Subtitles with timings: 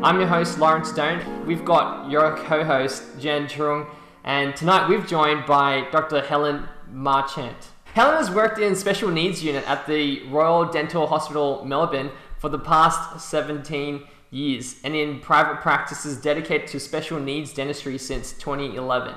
[0.00, 1.44] I'm your host, Lawrence Stone.
[1.44, 3.84] We've got your co host, Jen Trung,
[4.22, 6.20] and tonight we've joined by Dr.
[6.20, 7.70] Helen Marchant.
[7.94, 12.60] Helen has worked in special needs unit at the Royal Dental Hospital, Melbourne, for the
[12.60, 19.12] past 17 years and in private practices dedicated to special needs dentistry since 2011.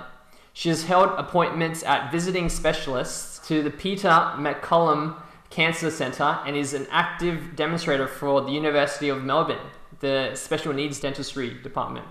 [0.52, 5.21] She has held appointments at visiting specialists to the Peter MacCallum
[5.52, 9.70] Cancer Centre and is an active demonstrator for the University of Melbourne
[10.02, 12.05] the Special Needs Dentistry Department.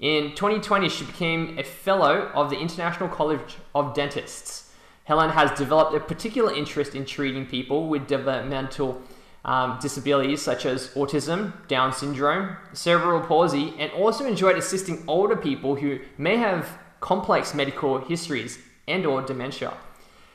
[0.00, 4.72] In 2020, she became a fellow of the International College of Dentists.
[5.04, 9.02] Helen has developed a particular interest in treating people with developmental
[9.44, 15.74] um, disabilities such as autism, Down syndrome, cerebral palsy, and also enjoyed assisting older people
[15.74, 19.74] who may have complex medical histories and or dementia.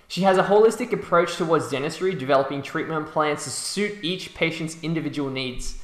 [0.10, 5.30] She has a holistic approach towards dentistry, developing treatment plans to suit each patient's individual
[5.30, 5.82] needs.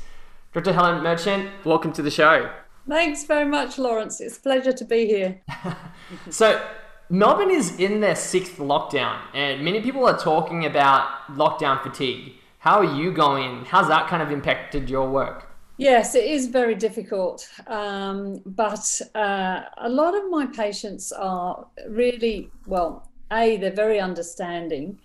[0.53, 0.71] Dr.
[0.71, 2.47] Helen Merchant, welcome to the show.
[2.87, 4.21] Thanks very much, Lawrence.
[4.21, 5.41] It's a pleasure to be here.
[6.29, 6.63] so,
[7.09, 12.33] Melbourne is in their sixth lockdown, and many people are talking about lockdown fatigue.
[12.59, 13.65] How are you going?
[13.65, 15.49] How's that kind of impacted your work?
[15.77, 17.49] Yes, it is very difficult.
[17.65, 24.99] Um, but uh, a lot of my patients are really, well, A, they're very understanding.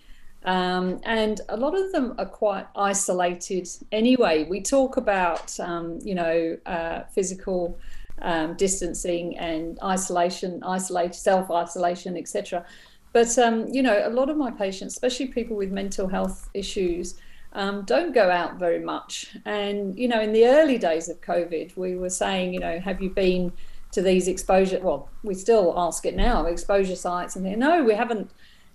[0.45, 4.45] Um, and a lot of them are quite isolated anyway.
[4.49, 7.77] We talk about, um, you know, uh, physical
[8.21, 12.65] um, distancing and isolation, isolate, self isolation, etc.
[13.11, 17.15] But um, you know, a lot of my patients, especially people with mental health issues,
[17.53, 19.35] um, don't go out very much.
[19.45, 23.01] And you know, in the early days of COVID, we were saying, you know, have
[23.01, 23.51] you been
[23.91, 24.79] to these exposure?
[24.81, 28.31] Well, we still ask it now, exposure sites, and they no, we haven't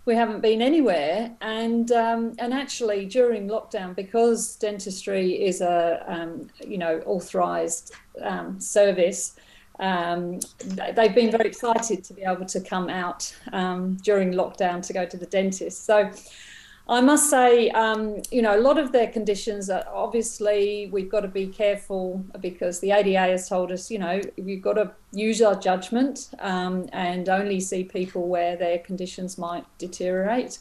[0.07, 1.35] we haven't been anywhere.
[1.41, 7.93] And um, and actually during lockdown, because dentistry is a um, you know authorised
[8.23, 9.37] um, service,
[9.81, 10.41] um,
[10.95, 15.05] they've been very excited to be able to come out um, during lockdown to go
[15.07, 15.85] to the dentist.
[15.85, 16.11] So
[16.87, 21.21] I must say, um, you know, a lot of their conditions are obviously we've got
[21.21, 25.41] to be careful because the ADA has told us, you know, we've got to use
[25.41, 30.59] our judgment um, and only see people where their conditions might deteriorate.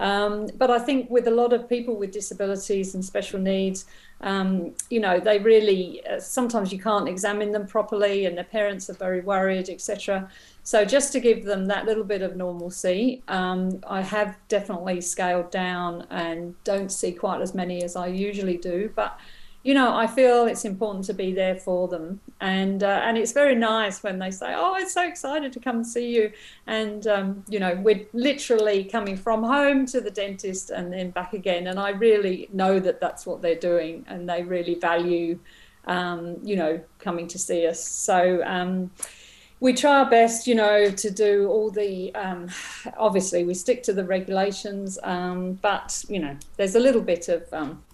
[0.00, 3.84] Um, but I think with a lot of people with disabilities and special needs,
[4.22, 8.88] um, you know, they really uh, sometimes you can't examine them properly, and their parents
[8.88, 10.28] are very worried, etc.
[10.62, 15.50] So just to give them that little bit of normalcy, um, I have definitely scaled
[15.50, 18.90] down and don't see quite as many as I usually do.
[18.94, 19.18] But
[19.62, 23.32] you know, I feel it's important to be there for them, and uh, and it's
[23.32, 26.32] very nice when they say, "Oh, I'm so excited to come and see you,"
[26.66, 31.34] and um, you know, we're literally coming from home to the dentist and then back
[31.34, 35.38] again, and I really know that that's what they're doing, and they really value,
[35.86, 37.84] um, you know, coming to see us.
[37.84, 38.42] So.
[39.60, 42.14] We try our best, you know, to do all the.
[42.14, 42.48] Um,
[42.96, 47.52] obviously, we stick to the regulations, um, but you know, there's a little bit of,
[47.52, 47.84] um,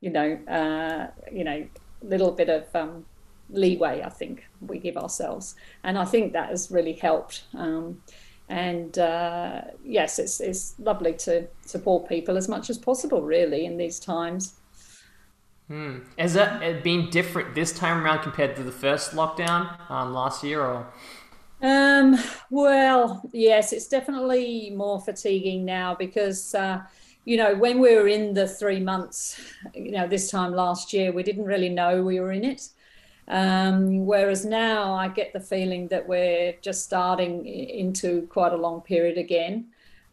[0.00, 1.66] you know, uh, you know,
[2.02, 3.04] little bit of um,
[3.50, 4.02] leeway.
[4.02, 7.42] I think we give ourselves, and I think that has really helped.
[7.54, 8.02] Um,
[8.48, 13.76] and uh, yes, it's it's lovely to support people as much as possible, really, in
[13.76, 14.59] these times.
[15.70, 15.98] Hmm.
[16.18, 20.60] Has that been different this time around compared to the first lockdown um, last year,
[20.60, 20.88] or?
[21.62, 22.16] Um,
[22.50, 26.80] well, yes, it's definitely more fatiguing now because, uh,
[27.24, 29.40] you know, when we were in the three months,
[29.72, 32.70] you know, this time last year, we didn't really know we were in it.
[33.28, 38.80] Um, whereas now I get the feeling that we're just starting into quite a long
[38.80, 39.66] period again.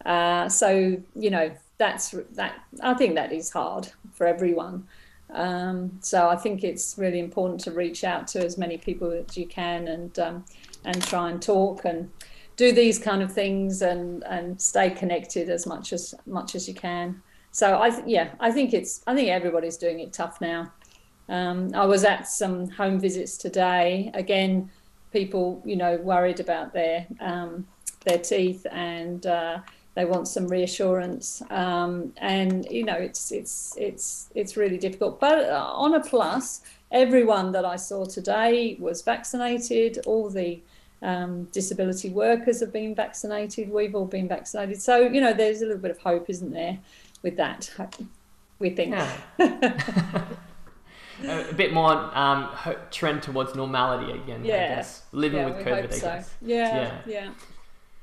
[0.06, 1.50] Uh, so, you know,
[1.80, 2.60] that's that.
[2.84, 4.88] I think that is hard for everyone.
[5.34, 9.38] Um, so I think it's really important to reach out to as many people as
[9.38, 10.46] you can and um,
[10.86, 12.10] and try and talk and
[12.56, 16.74] do these kind of things and and stay connected as much as much as you
[16.74, 17.22] can.
[17.52, 20.72] So I th- yeah I think it's I think everybody's doing it tough now.
[21.30, 24.12] Um, I was at some home visits today.
[24.14, 24.70] Again,
[25.12, 27.68] people you know worried about their um,
[28.06, 29.60] their teeth and uh,
[29.98, 35.20] they want some reassurance, um, and you know it's it's it's it's really difficult.
[35.20, 36.62] But uh, on a plus,
[36.92, 39.98] everyone that I saw today was vaccinated.
[40.06, 40.62] All the
[41.02, 43.72] um, disability workers have been vaccinated.
[43.72, 44.80] We've all been vaccinated.
[44.80, 46.78] So you know, there's a little bit of hope, isn't there,
[47.24, 47.68] with that?
[48.60, 48.92] We think.
[48.92, 49.18] Yeah.
[51.50, 52.50] a bit more um,
[52.92, 54.46] trend towards normality again.
[54.46, 54.54] Yeah.
[54.54, 55.94] I guess living yeah, with COVID.
[55.94, 56.24] So.
[56.44, 57.02] Yeah, yeah.
[57.08, 57.30] Yeah.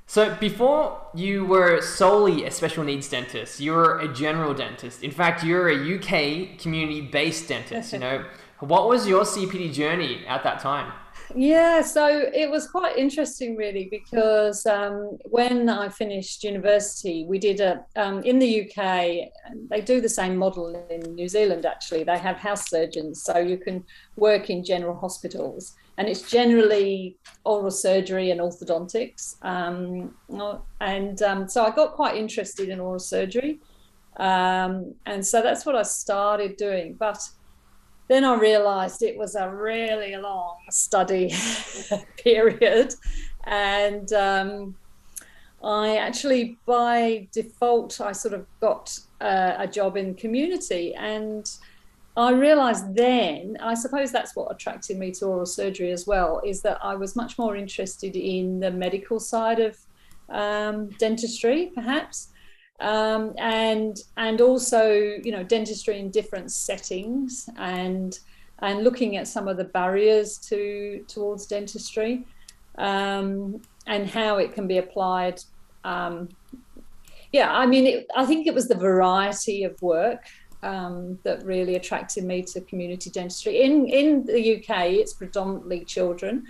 [0.07, 5.03] So before you were solely a special needs dentist, you were a general dentist.
[5.03, 7.93] In fact, you're a UK community-based dentist.
[7.93, 8.25] You know,
[8.61, 10.93] what was your CPD journey at that time?
[11.35, 17.61] Yeah, so it was quite interesting, really, because um, when I finished university, we did
[17.61, 19.31] a um, in the UK.
[19.71, 21.65] They do the same model in New Zealand.
[21.65, 23.85] Actually, they have house surgeons, so you can
[24.17, 29.37] work in general hospitals, and it's generally oral surgery and orthodontics.
[29.45, 30.15] Um,
[30.81, 33.61] and um, so I got quite interested in oral surgery,
[34.17, 37.19] um, and so that's what I started doing, but
[38.09, 41.33] then I realized it was a really long study
[42.23, 42.95] period.
[43.45, 44.77] And um,
[45.63, 50.95] I actually, by default, I sort of got uh, a job in community.
[50.95, 51.51] And
[52.17, 56.63] I realized then, I suppose that's what attracted me to oral surgery as well, is
[56.63, 59.77] that I was much more interested in the medical side of
[60.29, 62.29] um, dentistry, perhaps
[62.81, 68.19] um, and and also you know dentistry in different settings and
[68.61, 72.25] and looking at some of the barriers to towards dentistry
[72.79, 75.43] um, and how it can be applied.
[75.85, 76.29] Um,
[77.33, 80.25] yeah, I mean, it, I think it was the variety of work
[80.65, 83.63] um, that really attracted me to community dentistry.
[83.63, 86.47] In in the UK, it's predominantly children,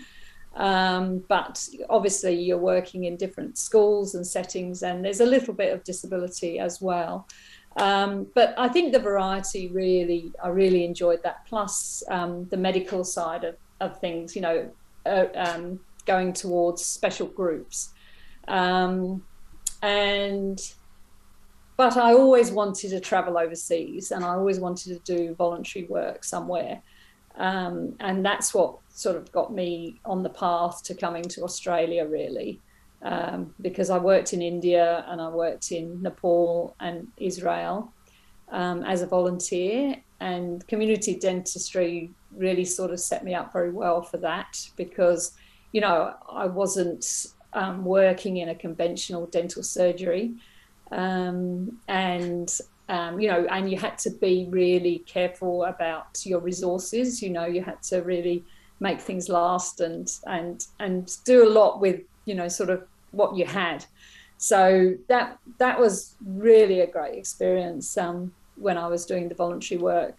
[0.57, 5.73] um, but obviously, you're working in different schools and settings, and there's a little bit
[5.73, 7.27] of disability as well.
[7.77, 11.45] Um, but I think the variety really, I really enjoyed that.
[11.47, 14.71] Plus um, the medical side of, of things, you know,
[15.07, 17.91] uh, um, going towards special groups.
[18.47, 19.25] Um,
[19.83, 20.61] and,
[21.77, 26.25] but I always wanted to travel overseas and I always wanted to do voluntary work
[26.25, 26.81] somewhere.
[27.37, 32.07] Um, and that's what sort of got me on the path to coming to Australia,
[32.07, 32.61] really,
[33.03, 37.93] um, because I worked in India and I worked in Nepal and Israel
[38.53, 39.97] um, as a volunteer.
[40.21, 45.33] And community dentistry really sort of set me up very well for that because,
[45.73, 50.35] you know, I wasn't um, working in a conventional dental surgery.
[50.95, 52.51] Um, and
[52.89, 57.23] um, you know, and you had to be really careful about your resources.
[57.23, 58.45] You know, you had to really
[58.81, 63.37] make things last and and and do a lot with you know sort of what
[63.37, 63.85] you had.
[64.37, 69.81] So that that was really a great experience um, when I was doing the voluntary
[69.81, 70.17] work.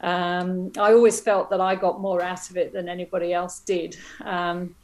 [0.00, 3.96] Um, I always felt that I got more out of it than anybody else did.
[4.22, 4.74] Um,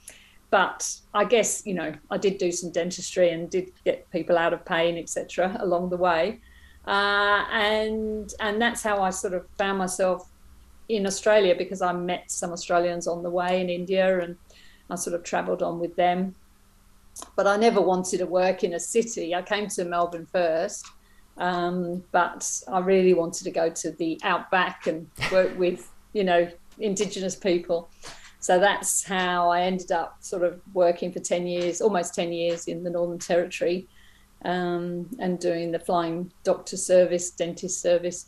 [0.52, 4.52] but I guess you know I did do some dentistry and did get people out
[4.52, 5.56] of pain, etc.
[5.58, 6.40] along the way.
[6.86, 10.28] Uh, and and that's how I sort of found myself
[10.88, 14.36] in Australia because I met some Australians on the way in India and
[14.90, 16.34] I sort of travelled on with them.
[17.34, 19.34] But I never wanted to work in a city.
[19.34, 20.86] I came to Melbourne first,
[21.38, 26.50] um, but I really wanted to go to the outback and work with you know
[26.78, 27.88] Indigenous people.
[28.42, 32.66] So that's how I ended up sort of working for 10 years, almost 10 years
[32.66, 33.86] in the Northern Territory
[34.44, 38.26] um, and doing the flying doctor service, dentist service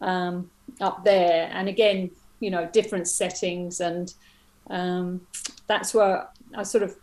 [0.00, 0.50] um,
[0.80, 1.50] up there.
[1.52, 4.14] And again, you know, different settings, and
[4.70, 5.26] um,
[5.66, 6.96] that's where I sort of.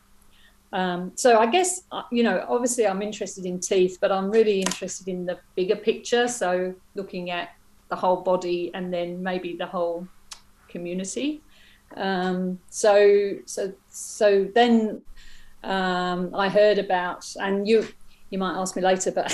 [0.73, 4.61] Um, so I guess uh, you know, obviously, I'm interested in teeth, but I'm really
[4.61, 6.27] interested in the bigger picture.
[6.27, 7.49] So looking at
[7.89, 10.07] the whole body and then maybe the whole
[10.67, 11.43] community.
[11.96, 15.01] Um, so so so then
[15.63, 17.88] um, I heard about, and you
[18.29, 19.32] you might ask me later, but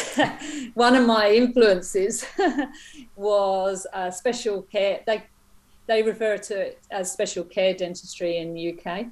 [0.75, 2.25] one of my influences
[3.15, 5.01] was special care.
[5.05, 5.23] They
[5.87, 9.07] they refer to it as special care dentistry in the UK.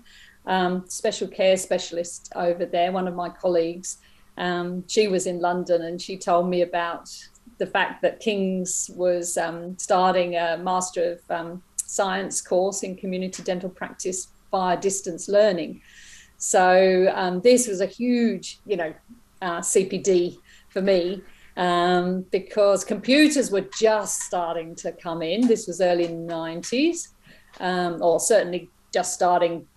[0.46, 3.98] Um, special care specialist over there, one of my colleagues,
[4.38, 7.10] um, she was in London and she told me about
[7.58, 13.44] the fact that King's was um, starting a Master of um, Science course in community
[13.44, 15.82] dental practice via distance learning.
[16.38, 18.94] So um, this was a huge, you know,
[19.42, 20.38] uh, CPD
[20.70, 21.22] for me
[21.58, 25.48] um, because computers were just starting to come in.
[25.48, 27.10] This was early 90s,
[27.60, 29.68] um, or certainly just starting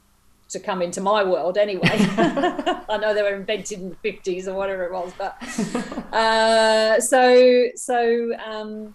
[0.51, 1.83] to come into my world anyway.
[1.91, 5.37] I know they were invented in the fifties or whatever it was, but
[6.15, 8.95] uh, so so um,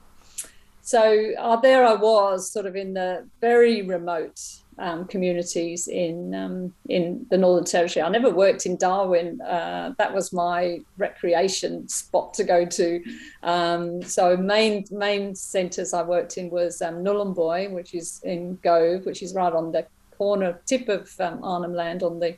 [0.90, 4.42] so uh, there I was, sort of in the very remote
[4.80, 8.02] um, communities in um, in the Northern Territory.
[8.02, 9.40] I never worked in Darwin.
[9.40, 13.04] Uh, that was my recreation spot to go to.
[13.44, 19.06] Um, so main main centres I worked in was um, Nhulunbuy, which is in Gove,
[19.06, 19.86] which is right on the
[20.18, 22.36] corner tip of um, Arnhem Land on the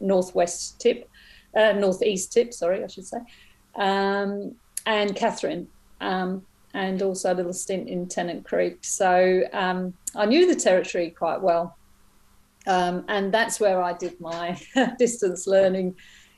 [0.00, 1.06] northwest tip,
[1.54, 2.54] uh, northeast tip.
[2.54, 3.18] Sorry, I should say,
[3.74, 4.54] um,
[4.86, 5.68] and Katherine.
[6.00, 8.78] Um, and also a little stint in Tennant Creek.
[8.82, 11.76] So um, I knew the territory quite well.
[12.66, 14.60] Um, and that's where I did my
[14.98, 15.96] distance learning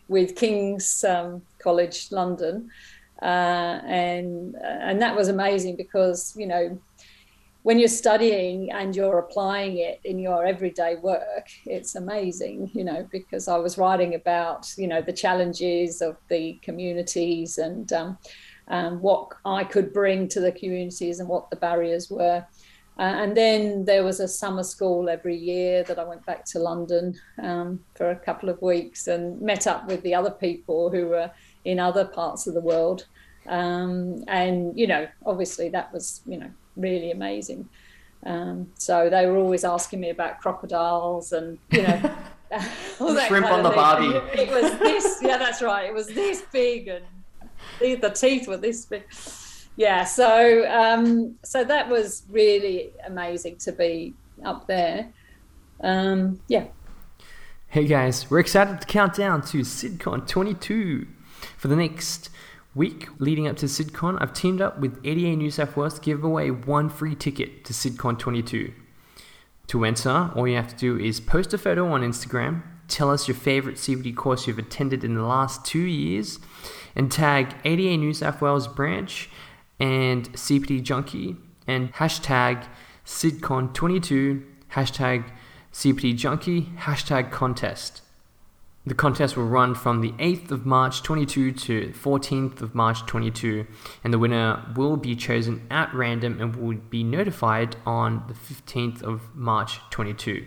[0.09, 2.71] with King's um, College London.
[3.21, 6.77] Uh, and uh, and that was amazing because you know
[7.63, 13.07] when you're studying and you're applying it in your everyday work it's amazing you know
[13.13, 18.19] because i was writing about you know the challenges of the communities and um,
[18.69, 22.45] um, what i could bring to the communities and what the barriers were
[22.99, 26.59] uh, and then there was a summer school every year that I went back to
[26.59, 31.09] London um, for a couple of weeks and met up with the other people who
[31.09, 31.31] were
[31.65, 33.07] in other parts of the world.
[33.47, 37.69] Um, and, you know, obviously that was, you know, really amazing.
[38.25, 42.15] Um, so they were always asking me about crocodiles and, you know,
[43.01, 44.15] all that shrimp on the barbie.
[44.39, 45.87] It was this, yeah, that's right.
[45.87, 47.05] It was this big and
[47.95, 49.05] the teeth were this big
[49.77, 55.13] yeah, so um, so that was really amazing to be up there.
[55.81, 56.67] Um, yeah.
[57.69, 61.07] Hey guys, we're excited to count down to SydCon 22
[61.57, 62.29] for the next
[62.75, 64.19] week leading up to SydCon.
[64.21, 67.73] I've teamed up with ADA New South Wales to give away one free ticket to
[67.73, 68.75] SydCon 22.
[69.69, 73.27] To enter, all you have to do is post a photo on Instagram, tell us
[73.27, 76.39] your favorite CPD course you've attended in the last two years,
[76.95, 79.31] and tag ADA New South Wales branch
[79.79, 82.67] and CPD Junkie and hashtag
[83.05, 85.31] SydCon22, hashtag
[85.73, 88.03] CPD Junkie, hashtag contest.
[88.85, 93.65] The contest will run from the 8th of March 22 to 14th of March 22,
[94.03, 99.01] and the winner will be chosen at random and will be notified on the 15th
[99.03, 100.47] of March 22.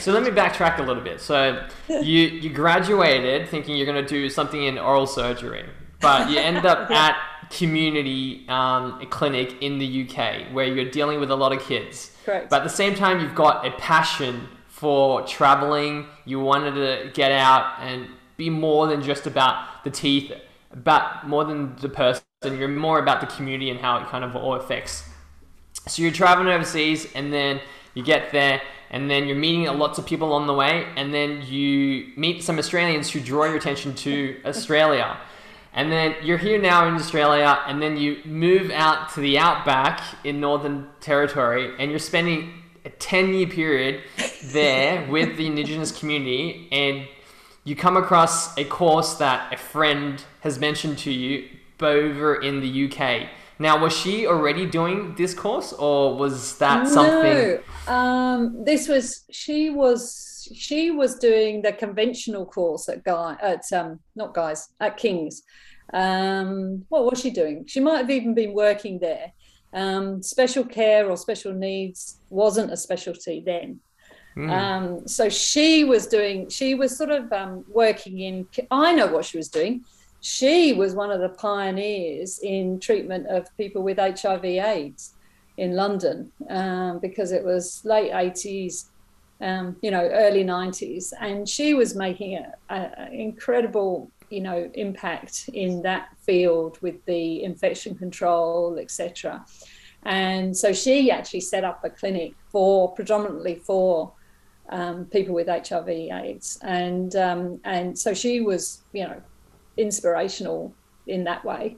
[0.00, 1.20] So let me backtrack a little bit.
[1.20, 5.64] So you you graduated thinking you're going to do something in oral surgery,
[6.00, 7.16] but you end up at
[7.50, 12.14] community um, clinic in the UK where you're dealing with a lot of kids.
[12.24, 12.50] Correct.
[12.50, 16.06] But at the same time, you've got a passion for traveling.
[16.26, 20.32] You wanted to get out and be more than just about the teeth,
[20.74, 22.22] but more than the person.
[22.44, 25.08] You're more about the community and how it kind of all affects.
[25.88, 27.60] So you're traveling overseas, and then
[27.94, 31.42] you get there and then you're meeting lots of people on the way, and then
[31.42, 35.18] you meet some Australians who draw your attention to Australia.
[35.74, 40.00] And then you're here now in Australia, and then you move out to the outback
[40.24, 44.02] in Northern Territory, and you're spending a 10 year period
[44.44, 47.06] there with the Indigenous community, and
[47.64, 51.46] you come across a course that a friend has mentioned to you
[51.80, 53.28] over in the UK.
[53.58, 57.60] Now, was she already doing this course, or was that something?
[57.86, 63.64] No, um, this was she was she was doing the conventional course at Guy at
[63.72, 65.42] um, not Guys at Kings.
[65.92, 67.64] Um, what was she doing?
[67.66, 69.32] She might have even been working there.
[69.72, 73.80] Um, special care or special needs wasn't a specialty then.
[74.36, 74.50] Mm.
[74.50, 79.24] Um, so she was doing, she was sort of um, working in, I know what
[79.24, 79.84] she was doing
[80.20, 85.14] she was one of the pioneers in treatment of people with HIV AIDS
[85.56, 88.86] in London um, because it was late 80s,
[89.40, 91.12] um, you know, early 90s.
[91.20, 97.94] And she was making an incredible, you know, impact in that field with the infection
[97.94, 99.44] control, etc.
[100.04, 104.12] And so she actually set up a clinic for predominantly for
[104.70, 109.22] um, people with HIV/AIDS, and um, and so she was, you know,
[109.78, 110.74] inspirational
[111.06, 111.76] in that way.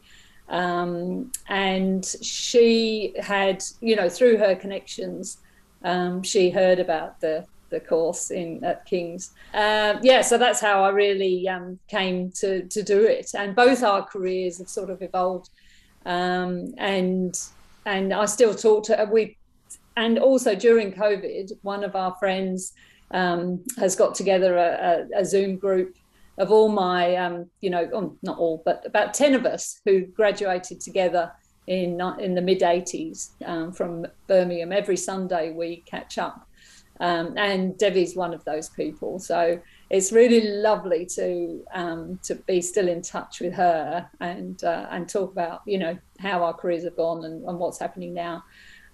[0.49, 5.39] Um, and she had, you know, through her connections,
[5.85, 9.31] um, she heard about the the course in at King's.
[9.55, 13.31] Uh, yeah, so that's how I really um, came to to do it.
[13.35, 15.51] And both our careers have sort of evolved,
[16.05, 17.41] um, and
[17.87, 19.39] and I still talk to we,
[19.97, 22.73] and also during COVID, one of our friends
[23.13, 25.97] um, has got together a, a, a Zoom group
[26.41, 30.07] of all my, um, you know, oh, not all, but about 10 of us who
[30.07, 31.31] graduated together
[31.67, 34.73] in, in the mid 80s um, from Birmingham.
[34.73, 36.49] Every Sunday we catch up.
[36.99, 39.19] Um, and Debbie's one of those people.
[39.19, 44.87] So it's really lovely to um, to be still in touch with her and uh,
[44.91, 48.45] and talk about you know how our careers have gone and, and what's happening now.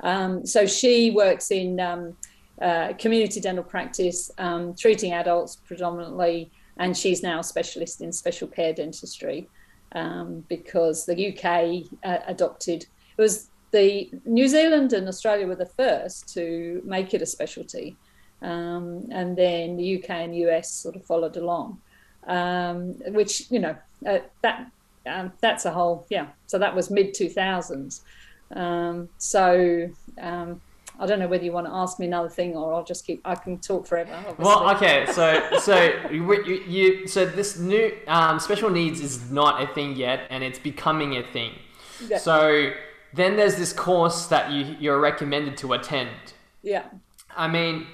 [0.00, 2.16] Um, so she works in um,
[2.62, 8.48] uh, community dental practice, um, treating adults predominantly, and she's now a specialist in special
[8.48, 9.48] care dentistry
[9.92, 15.66] um, because the UK uh, adopted it was the New Zealand and Australia were the
[15.66, 17.96] first to make it a specialty,
[18.42, 21.80] um, and then the UK and US sort of followed along,
[22.26, 24.70] um, which you know uh, that
[25.06, 26.28] um, that's a whole yeah.
[26.46, 28.02] So that was mid two thousands.
[28.54, 29.90] Um, so
[30.20, 30.60] um,
[30.98, 33.20] I don't know whether you want to ask me another thing or I'll just keep.
[33.24, 34.12] I can talk forever.
[34.12, 34.44] Obviously.
[34.44, 35.06] Well, okay.
[35.12, 40.26] So, so you, you, so this new um, special needs is not a thing yet,
[40.30, 41.52] and it's becoming a thing.
[42.08, 42.18] Yeah.
[42.18, 42.72] So
[43.12, 46.10] then there's this course that you you're recommended to attend.
[46.62, 46.84] Yeah.
[47.36, 47.86] I mean,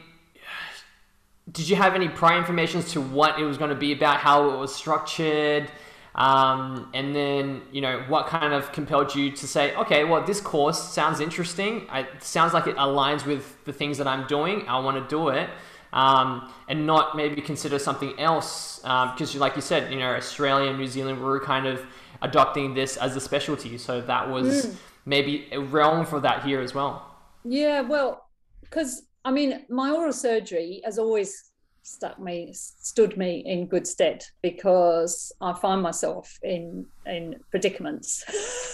[1.50, 4.18] did you have any prior information as to what it was going to be about,
[4.18, 5.68] how it was structured?
[6.14, 10.40] Um, and then, you know, what kind of compelled you to say, okay, well, this
[10.40, 11.87] course sounds interesting.
[11.92, 14.69] It sounds like it aligns with the things that I'm doing.
[14.69, 15.49] I want to do it.
[15.95, 18.78] Um, and not maybe consider something else.
[18.78, 21.85] Because, um, like you said, you know, Australia and New Zealand were kind of
[22.21, 23.78] adopting this as a specialty.
[23.78, 24.76] So that was mm.
[25.04, 27.14] maybe a realm for that here as well.
[27.45, 28.26] Yeah, well,
[28.61, 31.51] because I mean, my oral surgery has always
[31.83, 38.25] stuck me stood me in good stead because I find myself in in predicaments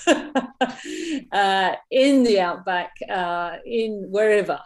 [0.06, 4.60] uh, in the outback, uh, in wherever,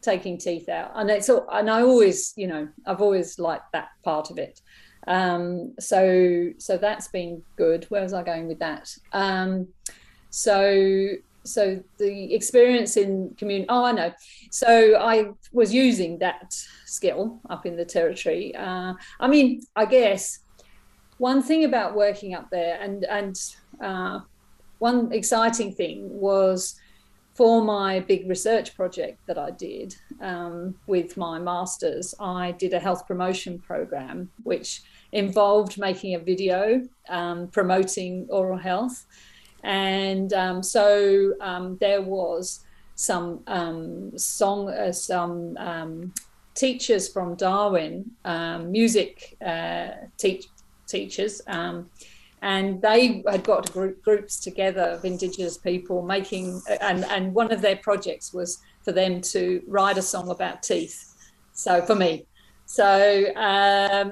[0.00, 3.88] taking teeth out, and it's all, and I always you know I've always liked that
[4.04, 4.60] part of it.
[5.06, 7.84] Um, so so that's been good.
[7.90, 8.88] Where was I going with that?
[9.12, 9.68] Um,
[10.30, 11.08] so
[11.44, 14.12] so the experience in community oh i know.
[14.50, 16.54] So i was using that
[16.86, 18.54] skill up in the territory.
[18.54, 20.40] Uh, i mean i guess
[21.18, 23.38] one thing about working up there and and
[23.80, 24.20] uh,
[24.78, 26.74] one exciting thing was
[27.34, 32.78] for my big research project that i did um, with my masters i did a
[32.78, 39.06] health promotion program which involved making a video um, promoting oral health
[39.62, 46.12] and um, so um, there was some um, song, uh, some um,
[46.54, 50.46] teachers from Darwin, um, music uh, teach,
[50.86, 51.88] teachers, um,
[52.42, 57.60] and they had got group, groups together of Indigenous people making, and, and one of
[57.60, 61.14] their projects was for them to write a song about teeth.
[61.52, 62.26] So for me,
[62.66, 63.26] so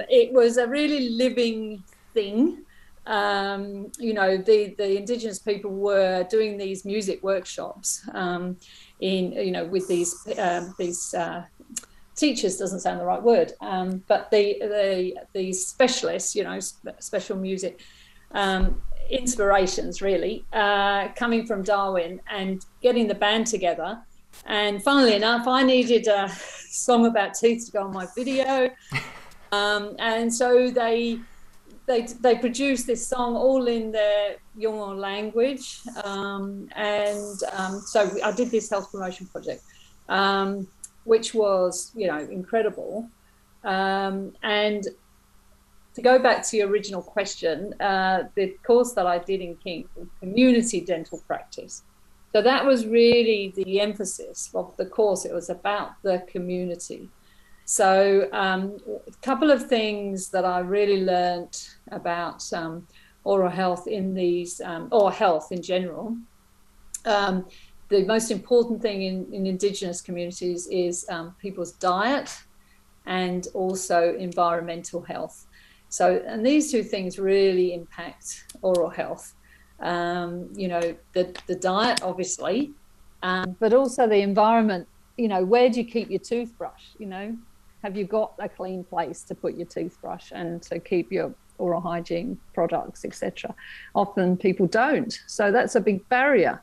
[0.08, 1.82] it was a really living
[2.14, 2.64] thing
[3.10, 8.56] um, you know, the, the indigenous people were doing these music workshops um,
[9.00, 11.42] in, you know, with these, um, these uh,
[12.14, 16.60] teachers doesn't sound the right word, um, but the, the, the specialists, you know,
[17.00, 17.80] special music
[18.30, 23.98] um, inspirations really, uh, coming from Darwin and getting the band together.
[24.46, 26.28] And funnily enough, I needed a
[26.68, 28.70] song about teeth to go on my video.
[29.52, 31.18] Um, and so they
[31.90, 38.30] they they produced this song all in their Yolngu language, um, and um, so I
[38.30, 39.62] did this health promotion project,
[40.08, 40.68] um,
[41.04, 43.08] which was you know incredible.
[43.64, 44.82] Um, and
[45.96, 49.88] to go back to your original question, uh, the course that I did in King,
[50.20, 51.82] community dental practice.
[52.32, 55.24] So that was really the emphasis of the course.
[55.24, 57.08] It was about the community.
[57.70, 62.84] So, um, a couple of things that I really learnt about um,
[63.22, 66.16] oral health in these, um, or health in general.
[67.04, 67.46] Um,
[67.88, 72.36] the most important thing in, in Indigenous communities is um, people's diet
[73.06, 75.46] and also environmental health.
[75.90, 79.34] So, and these two things really impact oral health.
[79.78, 82.72] Um, you know, the, the diet, obviously,
[83.22, 84.88] but also the environment.
[85.16, 86.86] You know, where do you keep your toothbrush?
[86.98, 87.36] You know,
[87.82, 91.80] have you got a clean place to put your toothbrush and to keep your oral
[91.80, 93.54] hygiene products, etc.?
[93.94, 95.18] Often people don't.
[95.26, 96.62] So that's a big barrier.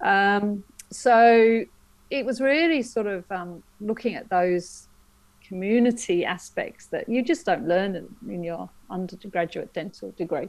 [0.00, 1.64] Um, so
[2.10, 4.88] it was really sort of um, looking at those
[5.46, 10.48] community aspects that you just don't learn in, in your undergraduate dental degree.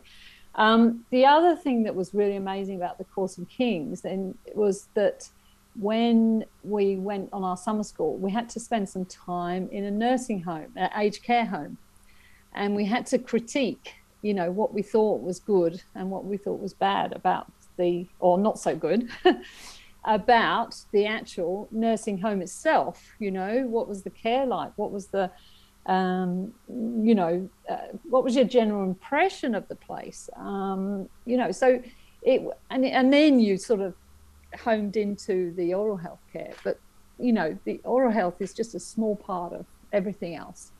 [0.55, 4.87] Um, the other thing that was really amazing about the course in Kings then was
[4.93, 5.29] that
[5.79, 9.91] when we went on our summer school, we had to spend some time in a
[9.91, 11.77] nursing home, an aged care home.
[12.53, 16.37] and we had to critique, you know, what we thought was good and what we
[16.37, 19.09] thought was bad about the, or not so good,
[20.05, 23.13] about the actual nursing home itself.
[23.19, 24.71] You know, what was the care like?
[24.77, 25.29] What was the,
[25.85, 30.29] um, you know, uh, what was your general impression of the place?
[30.37, 31.81] Um, you know, so
[32.21, 33.93] it, and, and then you sort of
[34.59, 36.79] homed into the oral health care, but
[37.17, 40.71] you know, the oral health is just a small part of everything else.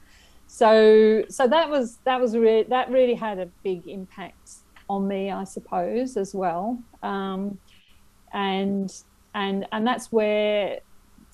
[0.47, 4.51] So, so that was that was really that really had a big impact
[4.89, 6.77] on me, I suppose, as well.
[7.01, 7.57] Um,
[8.33, 8.93] and
[9.33, 10.79] and and that's where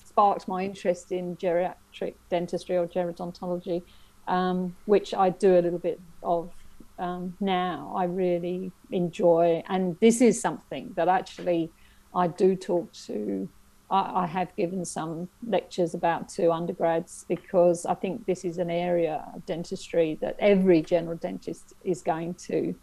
[0.04, 3.82] sparked my interest in geriatric dentistry or gerodontology,
[4.28, 6.50] um, which I do a little bit of
[6.98, 7.92] um, now.
[7.94, 11.70] I really enjoy, and this is something that actually
[12.14, 13.48] I do talk to
[13.92, 18.70] I, I have given some lectures about to undergrads because I think this is an
[18.70, 22.74] area of dentistry that every general dentist is going to,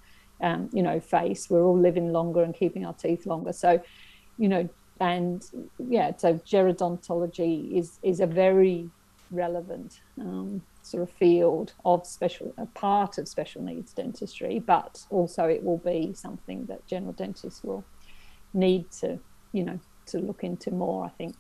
[0.42, 1.50] um, you know, face.
[1.50, 3.52] We're all living longer and keeping our teeth longer.
[3.52, 3.82] So,
[4.38, 4.70] you know,
[5.02, 5.44] and
[5.80, 8.90] yeah, so gerodontology is is a very
[9.32, 15.46] relevant um, sort of field of special, a part of special needs dentistry, but also
[15.46, 17.84] it will be something that general dentists will
[18.54, 19.20] need to,
[19.52, 21.06] you know, to look into more.
[21.06, 21.36] I think.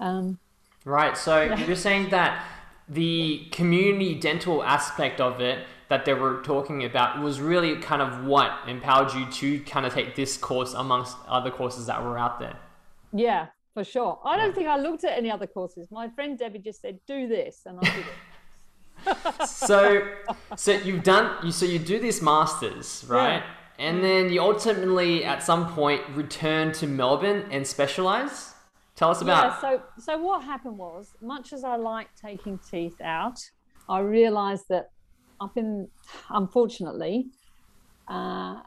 [0.00, 0.38] Um,
[0.84, 1.16] right.
[1.16, 1.58] So yeah.
[1.66, 2.44] you're saying that
[2.88, 8.24] the community dental aspect of it that they were talking about was really kind of
[8.24, 12.40] what empowered you to kind of take this course amongst other courses that were out
[12.40, 12.56] there.
[13.12, 14.18] Yeah, for sure.
[14.24, 15.88] I don't think I looked at any other courses.
[15.90, 19.48] My friend Debbie just said, "Do this," and I did it.
[19.48, 20.08] so,
[20.56, 23.36] so you've done you so you do this masters, right?
[23.36, 23.46] Yeah.
[23.78, 28.54] And then you ultimately, at some point, return to Melbourne and specialize.
[28.94, 29.44] Tell us about.
[29.44, 29.60] Yeah.
[29.60, 33.38] So, so what happened was, much as I like taking teeth out,
[33.88, 34.90] I realised that
[35.40, 35.88] up in,
[36.30, 37.26] unfortunately,
[38.08, 38.60] uh,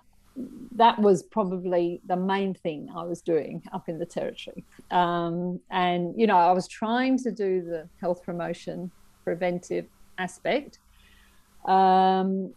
[0.75, 4.63] that was probably the main thing I was doing up in the territory.
[4.91, 8.91] Um, and, you know, I was trying to do the health promotion
[9.23, 10.79] preventive aspect.
[11.65, 12.53] Um,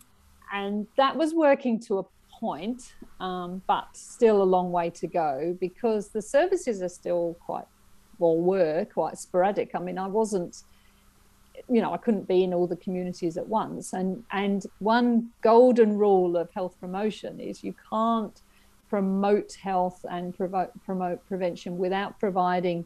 [0.52, 2.02] and that was working to a
[2.42, 7.68] point, um, but still a long way to go because the services are still quite,
[8.18, 9.70] well, were quite sporadic.
[9.76, 10.64] I mean, I wasn't,
[11.68, 13.92] you know, I couldn't be in all the communities at once.
[13.92, 18.37] And and one golden rule of health promotion is you can't
[18.90, 22.85] promote health and promote promote prevention without providing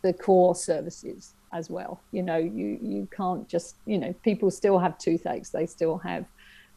[0.00, 2.00] the core services as well.
[2.10, 6.24] You know, you you can't just, you know, people still have toothaches, they still have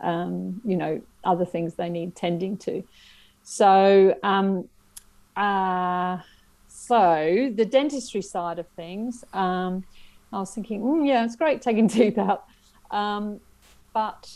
[0.02, 2.84] um, you know, other things they need tending to.
[3.44, 4.70] So, um,
[5.36, 6.20] uh,
[6.68, 9.84] so the dentistry side of things, um,
[10.32, 12.46] I was thinking, mm, yeah, it's great taking teeth out,
[12.92, 13.40] um,
[13.94, 14.36] but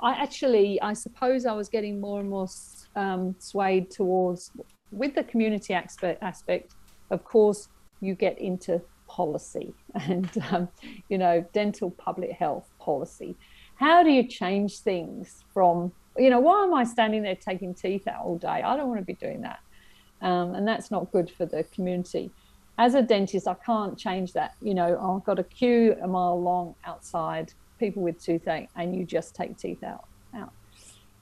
[0.00, 2.48] I actually, I suppose, I was getting more and more
[2.94, 4.52] um, swayed towards
[4.92, 6.22] with the community aspect.
[6.22, 6.74] Aspect,
[7.10, 7.68] of course,
[8.00, 10.68] you get into policy and um,
[11.08, 13.34] you know dental public health policy
[13.78, 18.06] how do you change things from you know why am i standing there taking teeth
[18.08, 18.48] out all day?
[18.48, 19.60] I don't want to be doing that.
[20.20, 22.30] Um, and that's not good for the community.
[22.76, 24.54] As a dentist i can't change that.
[24.60, 29.04] You know i've got a queue a mile long outside people with toothache and you
[29.04, 30.52] just take teeth out out.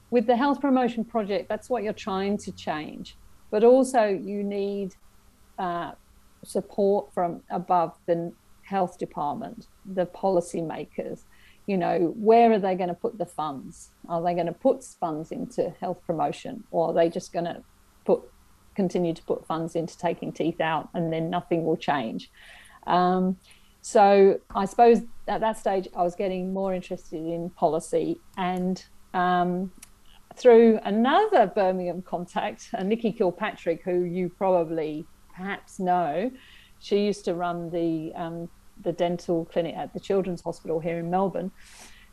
[0.09, 3.15] With the health promotion project that's what you're trying to change.
[3.51, 4.95] But also you need
[5.59, 5.91] uh,
[6.43, 11.23] support from above the health department the policymakers
[11.67, 13.91] you know, where are they going to put the funds?
[14.07, 17.61] Are they going to put funds into health promotion or are they just going to
[18.05, 18.21] put
[18.75, 22.31] continue to put funds into taking teeth out and then nothing will change?
[22.87, 23.37] Um,
[23.81, 29.71] so I suppose at that stage I was getting more interested in policy and um,
[30.35, 36.31] through another Birmingham contact, uh, Nikki Kilpatrick, who you probably perhaps know,
[36.79, 38.49] she used to run the um,
[38.83, 41.51] the dental clinic at the Children's Hospital here in Melbourne,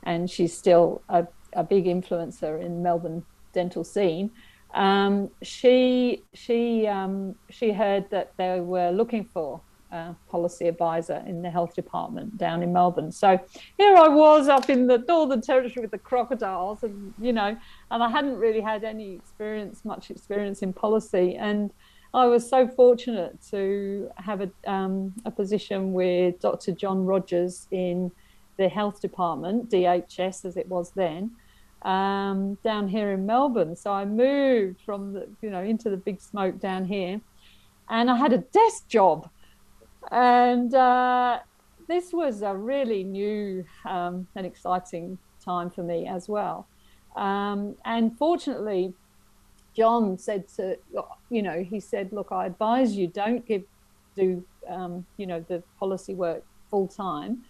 [0.02, 4.30] and she's still a, a big influencer in Melbourne dental scene.
[4.74, 9.60] Um, she she um, she heard that they were looking for
[9.92, 13.12] a policy advisor in the health department down in Melbourne.
[13.12, 13.38] So
[13.78, 17.56] here I was up in the Northern Territory with the crocodiles, and you know,
[17.90, 21.70] and I hadn't really had any experience, much experience in policy, and
[22.14, 26.70] I was so fortunate to have a, um, a position with Dr.
[26.70, 28.12] John Rogers in
[28.56, 31.32] the health department, DHS as it was then,
[31.82, 33.74] um, down here in Melbourne.
[33.74, 37.20] So I moved from the, you know, into the big smoke down here,
[37.90, 39.28] and I had a desk job,
[40.12, 41.40] and uh,
[41.88, 46.68] this was a really new um, and exciting time for me as well.
[47.16, 48.94] Um, and fortunately,
[49.76, 50.78] John said to,
[51.30, 53.64] you know, he said, look, I advise you don't give,
[54.16, 57.44] do, um, you know, the policy work full time.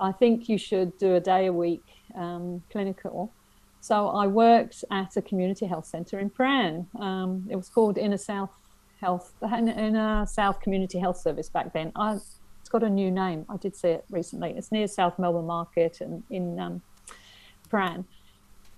[0.00, 1.82] I think you should do a day a week
[2.14, 3.32] um, clinical.
[3.80, 6.86] So I worked at a community health centre in Prahran.
[7.00, 8.50] Um, it was called Inner South
[9.00, 11.92] Health, Inner South Community Health Service back then.
[11.96, 12.14] I,
[12.60, 13.46] it's got a new name.
[13.48, 14.54] I did see it recently.
[14.56, 16.82] It's near South Melbourne Market and in um,
[17.70, 18.04] Prahran.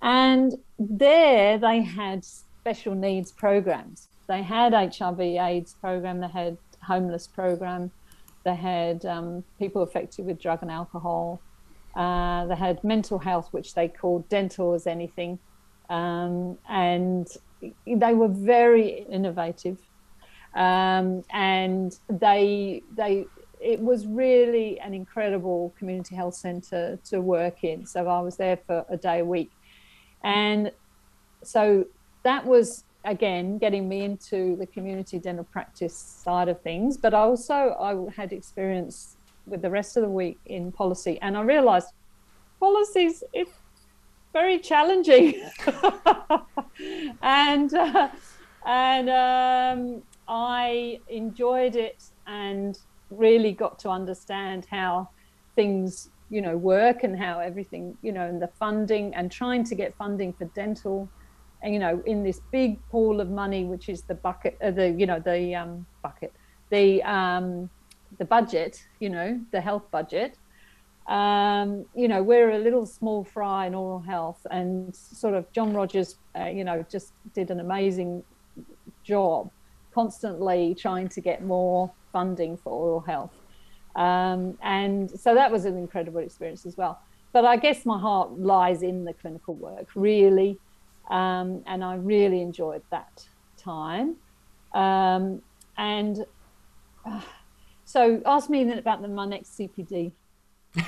[0.03, 2.27] And there they had
[2.61, 4.09] special needs programs.
[4.29, 6.21] They had HIV/AIDS program.
[6.21, 7.91] They had homeless program.
[8.45, 11.41] They had um, people affected with drug and alcohol.
[11.95, 15.39] Uh, they had mental health, which they called dental as anything,
[15.89, 17.27] um, and
[17.87, 19.79] they were very innovative.
[20.55, 23.27] Um, and they they
[23.61, 27.87] it was really an incredible community health centre to work in.
[27.87, 29.51] So I was there for a day a week,
[30.23, 30.73] and
[31.43, 31.87] so
[32.23, 37.75] that was again getting me into the community dental practice side of things but also
[37.81, 41.89] i had experience with the rest of the week in policy and i realized
[42.61, 43.53] policies it's
[44.33, 45.35] very challenging.
[47.23, 48.09] And uh,
[48.65, 52.79] and um, i enjoyed it and
[53.11, 55.11] really got to understand how
[55.57, 59.75] things you know work and how everything you know and the funding and trying to
[59.75, 61.09] get funding for dental
[61.65, 65.07] you know, in this big pool of money, which is the bucket, uh, the you
[65.07, 66.33] know, the um, bucket,
[66.71, 67.69] the um,
[68.19, 70.37] the budget, you know, the health budget.
[71.07, 75.73] Um, you know, we're a little small fry in oral health, and sort of John
[75.75, 78.23] Rogers, uh, you know, just did an amazing
[79.03, 79.51] job,
[79.93, 83.33] constantly trying to get more funding for oral health,
[83.97, 87.01] um, and so that was an incredible experience as well.
[87.33, 90.59] But I guess my heart lies in the clinical work, really
[91.11, 94.17] um, and I really enjoyed that time.
[94.73, 95.43] Um,
[95.77, 96.25] and
[97.05, 97.21] uh,
[97.85, 100.13] so, ask me then about the, my next CPD.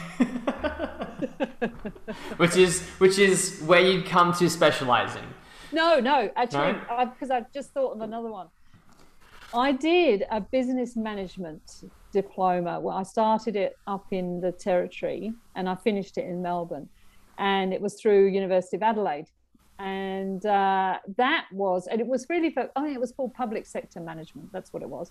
[2.37, 5.25] which is which is where you'd come to specializing.
[5.73, 7.37] No, no, actually, because no?
[7.37, 8.47] I've just thought of another one.
[9.53, 12.79] I did a business management diploma.
[12.79, 16.89] Well, I started it up in the territory and I finished it in Melbourne,
[17.39, 19.27] and it was through University of Adelaide
[19.83, 23.99] and uh, that was and it was really for mean it was called public sector
[24.01, 24.51] management.
[24.53, 25.11] That's what it was.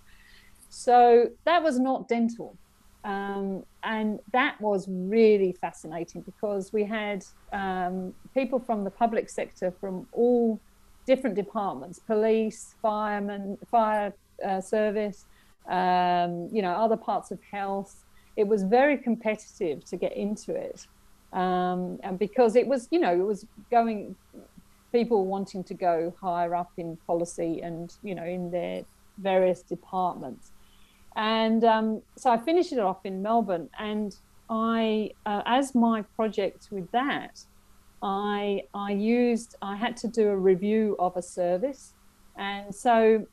[0.70, 2.56] So that was not dental.
[3.04, 9.74] Um, and that was really fascinating because we had um, people from the public sector
[9.78, 10.58] from all
[11.04, 14.14] different departments police firemen fire
[14.46, 15.26] uh, service
[15.68, 18.04] um, you know other parts of health.
[18.36, 20.86] It was very competitive to get into it.
[21.34, 24.16] Um, and because it was you know it was going
[24.92, 28.84] people wanting to go higher up in policy and you know in their
[29.18, 30.52] various departments.
[31.16, 34.16] And um, so i finished it off in melbourne and
[34.48, 37.44] i uh, as my project with that
[38.02, 41.92] i i used i had to do a review of a service.
[42.36, 43.26] And so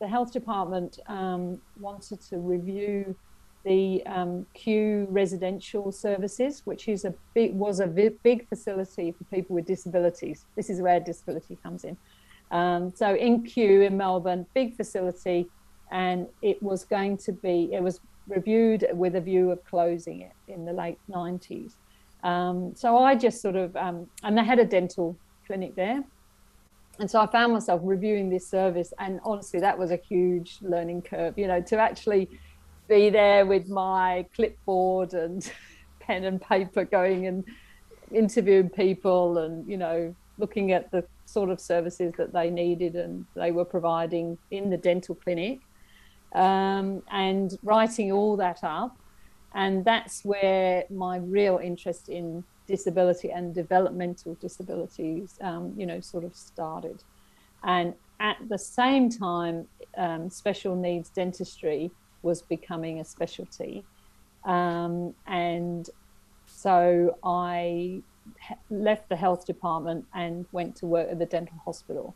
[0.00, 3.16] the health department um, wanted to review
[3.64, 9.56] the um, Kew Residential Services, which is a big, was a big facility for people
[9.56, 10.44] with disabilities.
[10.54, 11.96] This is where disability comes in.
[12.50, 15.48] Um, so in Kew in Melbourne, big facility,
[15.90, 20.32] and it was going to be, it was reviewed with a view of closing it
[20.48, 21.72] in the late 90s.
[22.22, 26.02] Um, so I just sort of, um, and they had a dental clinic there.
[26.98, 31.02] And so I found myself reviewing this service, and honestly, that was a huge learning
[31.02, 32.30] curve, you know, to actually
[32.88, 35.50] be there with my clipboard and
[36.00, 37.44] pen and paper going and
[38.12, 43.24] interviewing people and you know looking at the sort of services that they needed and
[43.34, 45.60] they were providing in the dental clinic.
[46.32, 48.96] Um, and writing all that up.
[49.54, 56.24] And that's where my real interest in disability and developmental disabilities um, you know sort
[56.24, 57.02] of started.
[57.62, 61.90] And at the same time um, special needs dentistry
[62.24, 63.84] was becoming a specialty.
[64.44, 65.88] Um, and
[66.46, 68.02] so I
[68.70, 72.14] left the health department and went to work at the dental hospital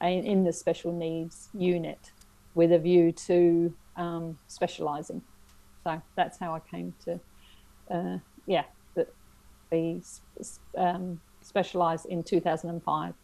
[0.00, 2.12] in, in the special needs unit
[2.54, 5.22] with a view to um, specializing.
[5.84, 7.20] So that's how I came to,
[7.90, 8.64] uh, yeah,
[9.70, 10.00] be
[10.76, 13.14] um, specialized in 2005.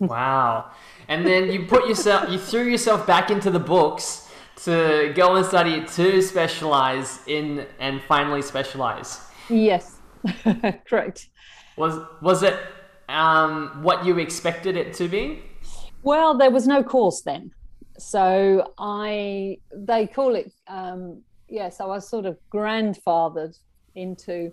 [0.00, 0.70] wow.
[1.08, 4.29] And then you put yourself, you threw yourself back into the books
[4.64, 9.20] to go and study to specialize in and finally specialize.
[9.48, 9.98] Yes,
[10.88, 11.28] correct.
[11.76, 12.58] Was was it
[13.08, 15.42] um, what you expected it to be?
[16.02, 17.52] Well, there was no course then,
[17.98, 21.70] so I they call it um, yeah.
[21.70, 23.58] So I was sort of grandfathered
[23.94, 24.52] into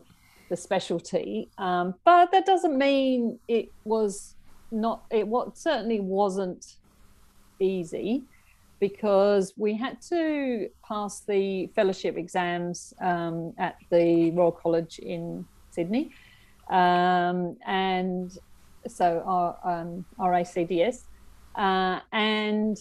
[0.49, 4.35] the specialty, um, but that doesn't mean it was
[4.71, 5.03] not.
[5.11, 6.77] It what certainly wasn't
[7.59, 8.23] easy
[8.79, 16.11] because we had to pass the fellowship exams um, at the Royal College in Sydney.
[16.69, 18.37] Um, and
[18.87, 21.03] so our, um, ACDS.
[21.55, 22.77] Uh, and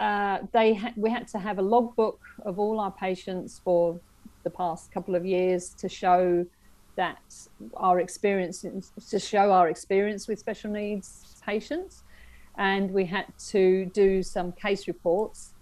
[0.00, 4.00] uh, they ha- we had to have a logbook of all our patients for
[4.44, 6.46] the past couple of years to show
[6.96, 7.18] that
[7.76, 8.64] our experience
[9.08, 12.03] to show our experience with special needs patients
[12.56, 15.52] and we had to do some case reports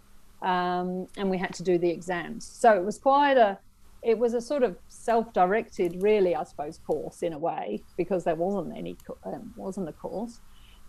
[0.43, 2.45] um, and we had to do the exams.
[2.45, 3.59] So it was quite a,
[4.03, 8.35] it was a sort of self-directed, really, I suppose, course in a way because there
[8.35, 10.41] wasn't any, um, wasn't a course.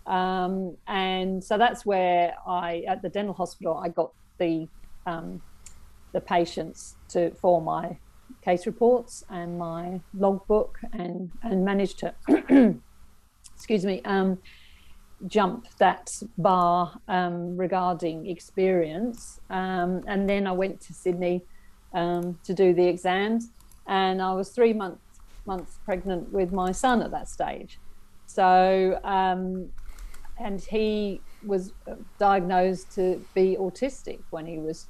[0.06, 4.68] Um, and so that's where I, at the dental hospital, I got the
[5.06, 5.42] um,
[6.14, 7.98] the patients to for my
[8.42, 12.14] case reports and my logbook and and managed to,
[13.54, 14.38] excuse me, um,
[15.26, 19.40] jump that bar um, regarding experience.
[19.50, 21.42] Um, and then I went to Sydney
[21.92, 23.50] um, to do the exams,
[23.86, 25.00] and I was three months
[25.46, 27.78] months pregnant with my son at that stage.
[28.26, 29.68] So, um,
[30.38, 31.72] and he was
[32.18, 34.86] diagnosed to be autistic when he was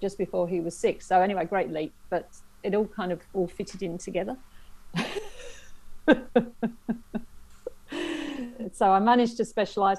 [0.00, 1.06] just before he was six.
[1.06, 2.28] So anyway, great leap, but
[2.62, 4.36] it all kind of all fitted in together.
[8.72, 9.98] so I managed to specialize.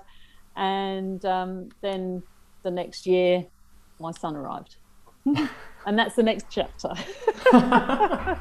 [0.55, 2.23] And um, then
[2.63, 3.45] the next year,
[3.99, 4.75] my son arrived.
[5.25, 6.93] and that's the next chapter.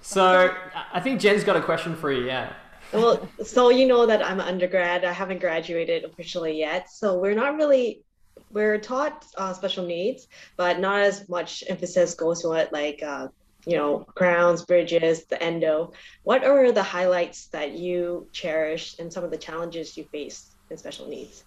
[0.00, 0.54] so
[0.92, 2.26] I think Jen's got a question for you.
[2.26, 2.52] Yeah.
[2.92, 5.04] Well, so you know that I'm an undergrad.
[5.04, 6.90] I haven't graduated officially yet.
[6.90, 8.04] So we're not really
[8.52, 13.28] we're taught uh, special needs, but not as much emphasis goes to it like uh,
[13.66, 15.92] you know, crowns, bridges, the endo.
[16.22, 20.76] What are the highlights that you cherish and some of the challenges you face in
[20.76, 21.44] special needs?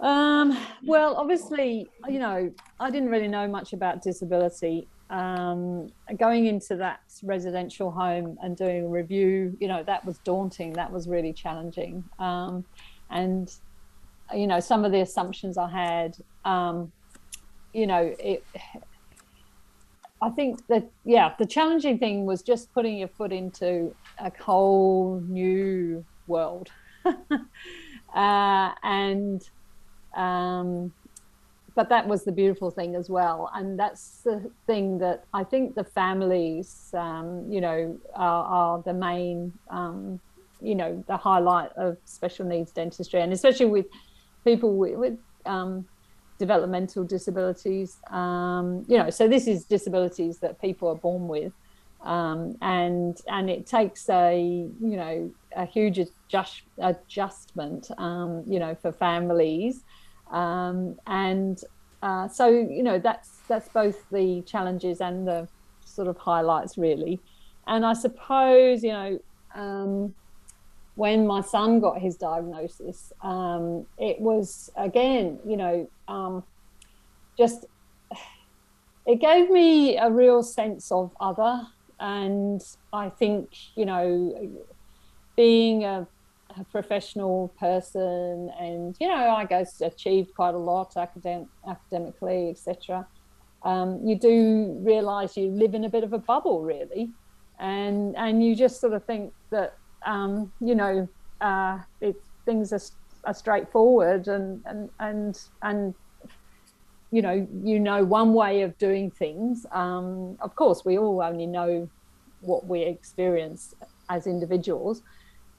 [0.00, 4.88] Um, well, obviously, you know, I didn't really know much about disability.
[5.08, 10.72] Um, going into that residential home and doing a review, you know, that was daunting.
[10.72, 12.02] That was really challenging.
[12.18, 12.64] Um,
[13.08, 13.54] and,
[14.34, 16.90] you know, some of the assumptions I had, um,
[17.72, 18.44] you know, it,
[20.22, 25.20] I think that yeah, the challenging thing was just putting your foot into a whole
[25.28, 26.70] new world,
[27.04, 29.48] uh, and
[30.16, 30.92] um,
[31.74, 35.74] but that was the beautiful thing as well, and that's the thing that I think
[35.74, 40.18] the families, um, you know, are, are the main, um,
[40.62, 43.86] you know, the highlight of special needs dentistry, and especially with
[44.44, 45.86] people with, with um,
[46.38, 47.96] developmental disabilities.
[48.10, 51.52] Um, you know, so this is disabilities that people are born with,
[52.02, 58.74] um, and and it takes a you know a huge adjust, adjustment, um, you know,
[58.74, 59.84] for families,
[60.30, 61.62] um, and
[62.02, 65.48] uh, so you know that's that's both the challenges and the
[65.84, 67.20] sort of highlights really,
[67.66, 69.18] and I suppose you know
[69.54, 70.14] um,
[70.96, 76.42] when my son got his diagnosis, um, it was again, you know, um,
[77.38, 77.66] just
[79.06, 81.66] it gave me a real sense of other.
[82.00, 84.58] And I think, you know,
[85.36, 86.06] being a,
[86.58, 93.06] a professional person and, you know, I guess achieved quite a lot academic, academically, etc.
[93.62, 97.10] Um, you do realize you live in a bit of a bubble, really.
[97.58, 101.08] And, and you just sort of think that um, you know,
[101.40, 102.80] uh, it, things are,
[103.24, 105.94] are straightforward and, and, and, and,
[107.10, 109.66] you know, you know one way of doing things.
[109.72, 111.88] Um, of course, we all only know
[112.40, 113.74] what we experience
[114.08, 115.02] as individuals,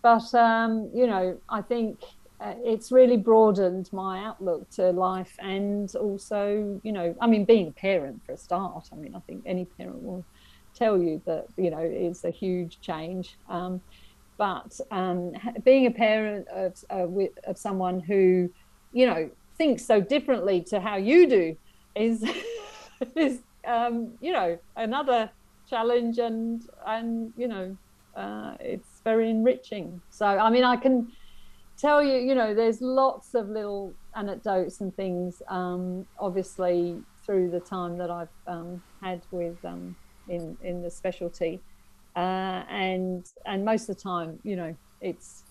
[0.01, 1.99] but um, you know, I think
[2.39, 7.69] uh, it's really broadened my outlook to life, and also, you know, I mean, being
[7.69, 8.89] a parent for a start.
[8.91, 10.23] I mean, I think any parent will
[10.75, 13.37] tell you that you know it's a huge change.
[13.49, 13.81] Um,
[14.37, 15.33] but um,
[15.63, 17.07] being a parent of, uh,
[17.45, 18.49] of someone who,
[18.93, 21.57] you know, thinks so differently to how you do
[21.95, 22.23] is,
[23.15, 25.29] is um, you know, another
[25.69, 27.75] challenge and, and you know,
[28.15, 30.01] uh, it's very enriching.
[30.09, 31.11] So, I mean, I can
[31.77, 37.59] tell you, you know, there's lots of little anecdotes and things, um, obviously through the
[37.59, 39.95] time that I've um, had with um,
[40.29, 41.59] in in the specialty,
[42.17, 45.43] uh, and and most of the time, you know, it's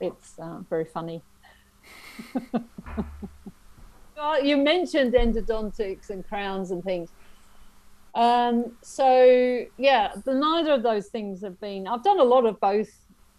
[0.00, 1.22] it's uh, very funny.
[4.16, 7.08] well, you mentioned endodontics and crowns and things.
[8.16, 11.86] Um, so yeah, the, neither of those things have been.
[11.86, 12.90] I've done a lot of both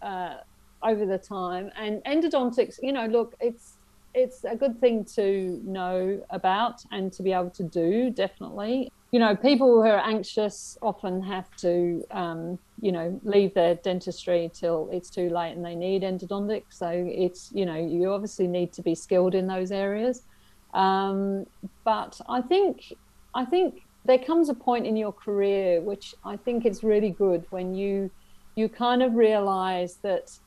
[0.02, 0.36] uh,
[0.82, 2.76] over the time, and endodontics.
[2.82, 3.76] You know, look, it's
[4.14, 8.10] it's a good thing to know about and to be able to do.
[8.10, 13.76] Definitely, you know, people who are anxious often have to, um, you know, leave their
[13.76, 16.74] dentistry till it's too late and they need endodontics.
[16.74, 20.24] So it's, you know, you obviously need to be skilled in those areas.
[20.74, 21.48] Um,
[21.84, 22.94] but I think,
[23.34, 27.46] I think there comes a point in your career which I think is really good
[27.50, 28.12] when you,
[28.56, 30.38] you kind of realize that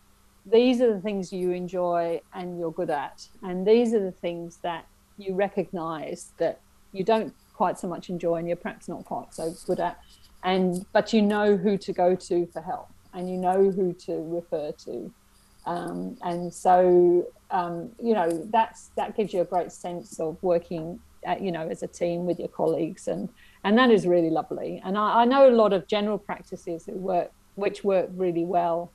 [0.47, 4.59] these are the things you enjoy and you're good at, and these are the things
[4.63, 4.87] that
[5.17, 6.61] you recognize that
[6.93, 7.33] you don't
[7.63, 9.97] quite so much enjoy and you're perhaps not quite so good at.
[10.43, 14.15] And but you know who to go to for help and you know who to
[14.39, 15.15] refer to.
[15.65, 20.99] Um, and so um, you know that's that gives you a great sense of working
[21.25, 23.29] at, you know as a team with your colleagues and
[23.63, 24.83] and that is really lovely.
[24.85, 28.91] And I, I know a lot of general practices who work which work really well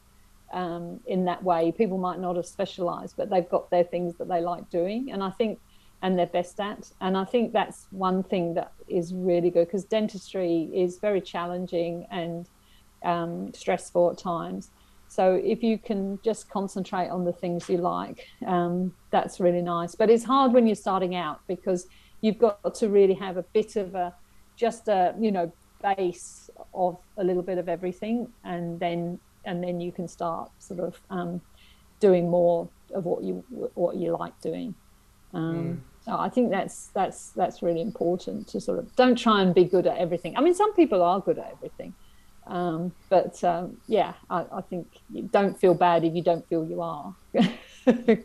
[0.51, 1.71] um, in that way.
[1.71, 5.11] People might not have specialized but they've got their things that they like doing.
[5.13, 5.57] And i think
[6.01, 6.91] and they're best at.
[7.01, 12.05] And I think that's one thing that is really good because dentistry is very challenging
[12.11, 12.47] and
[13.03, 14.69] um, stressful at times.
[15.07, 19.95] So if you can just concentrate on the things you like, um, that's really nice.
[19.95, 21.87] But it's hard when you're starting out because
[22.21, 24.13] you've got to really have a bit of a
[24.55, 29.79] just a you know base of a little bit of everything, and then and then
[29.79, 31.41] you can start sort of um,
[31.99, 33.43] doing more of what you
[33.75, 34.75] what you like doing.
[35.33, 35.77] Um, mm.
[36.05, 39.65] So I think that's that's that's really important to sort of don't try and be
[39.65, 40.37] good at everything.
[40.37, 41.93] I mean, some people are good at everything,
[42.47, 46.65] um, but um, yeah, I, I, think you don't feel bad if you don't feel
[46.65, 47.13] you are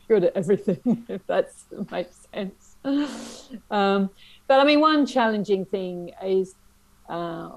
[0.08, 1.04] good at everything.
[1.08, 1.50] If that
[1.90, 2.76] makes sense.
[3.70, 4.10] Um,
[4.46, 6.54] but I mean, one challenging thing is
[7.08, 7.50] uh,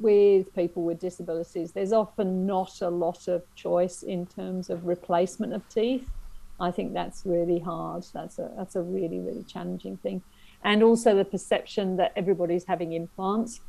[0.00, 5.52] with people with disabilities, there's often not a lot of choice in terms of replacement
[5.52, 6.08] of teeth.
[6.60, 8.04] I think that's really hard.
[8.12, 10.22] That's a that's a really really challenging thing,
[10.62, 13.60] and also the perception that everybody's having implants.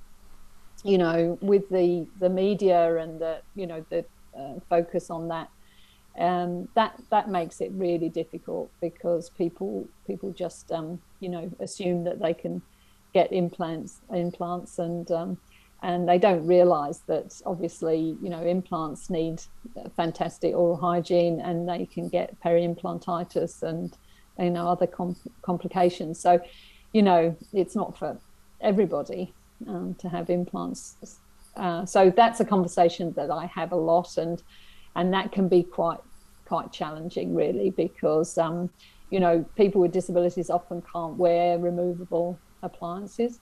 [0.84, 4.06] You know, with the the media and the you know the
[4.38, 5.50] uh, focus on that,
[6.18, 12.04] um, that that makes it really difficult because people people just um, you know assume
[12.04, 12.62] that they can
[13.14, 15.38] get implants implants and um,
[15.84, 19.42] and they don't realize that obviously you know implants need
[19.96, 23.98] fantastic oral hygiene and they can get peri-implantitis and
[24.40, 26.20] you know other com- complications.
[26.20, 26.40] So
[26.94, 28.18] you know it's not for
[28.60, 29.34] everybody
[29.68, 31.18] um, to have implants.
[31.56, 34.42] Uh, so that's a conversation that i have a lot and
[34.96, 36.00] and that can be quite
[36.46, 38.70] quite challenging really because um,
[39.10, 43.40] you know people with disabilities often can't wear removable appliances.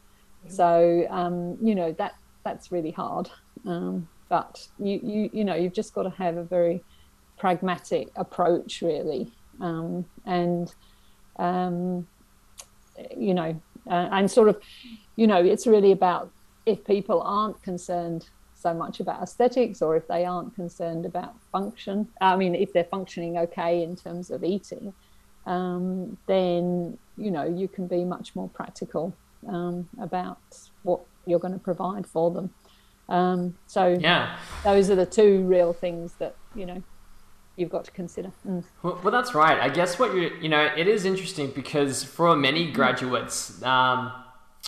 [0.48, 3.30] So um, you know that that's really hard.
[3.66, 6.84] Um, but you, you, you know, you've just got to have a very
[7.38, 10.74] pragmatic approach, really, um, and
[11.38, 12.08] um,
[13.18, 13.60] you know,
[13.90, 14.62] uh, and sort of,
[15.16, 16.32] you know, it's really about
[16.66, 22.08] if people aren't concerned so much about aesthetics or if they aren't concerned about function.
[22.20, 24.94] I mean, if they're functioning okay in terms of eating,
[25.46, 29.14] um, then you know you can be much more practical
[29.48, 30.40] um, about
[30.84, 32.51] what you're going to provide for them.
[33.09, 36.84] Um, so yeah, those are the two real things that you know
[37.55, 38.32] you've got to consider.
[38.47, 38.63] Mm.
[38.84, 39.59] Well, well, that's right.
[39.59, 44.11] I guess what you you know it is interesting because for many graduates um,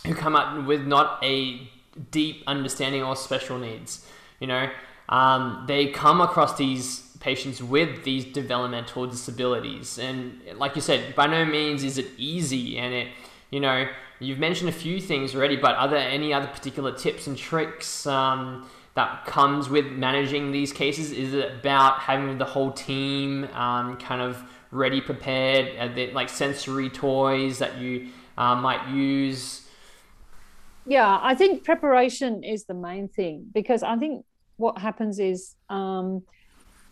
[0.06, 1.70] who come up with not a
[2.10, 4.08] deep understanding or special needs,
[4.40, 4.70] you know,
[5.10, 11.28] um, they come across these patients with these developmental disabilities, and like you said, by
[11.28, 13.08] no means is it easy, and it
[13.52, 13.88] you know
[14.22, 18.06] You've mentioned a few things already, but are there any other particular tips and tricks
[18.06, 21.12] um, that comes with managing these cases?
[21.12, 26.30] Is it about having the whole team um, kind of ready, prepared, uh, the, like
[26.30, 29.68] sensory toys that you uh, might use?
[30.86, 34.24] Yeah, I think preparation is the main thing because I think
[34.58, 36.22] what happens is um,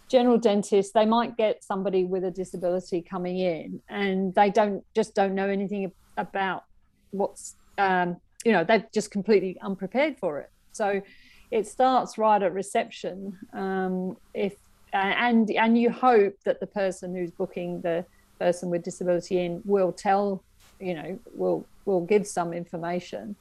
[0.10, 5.14] general dentists they might get somebody with a disability coming in and they don't just
[5.14, 6.66] don't know anything about
[7.12, 11.02] what's um, you know they're just completely unprepared for it so
[11.52, 14.56] it starts right at reception um, if
[14.94, 18.06] and and you hope that the person who's booking the
[18.40, 20.42] person with disability in will tell,
[20.80, 23.36] you know, will will give some information.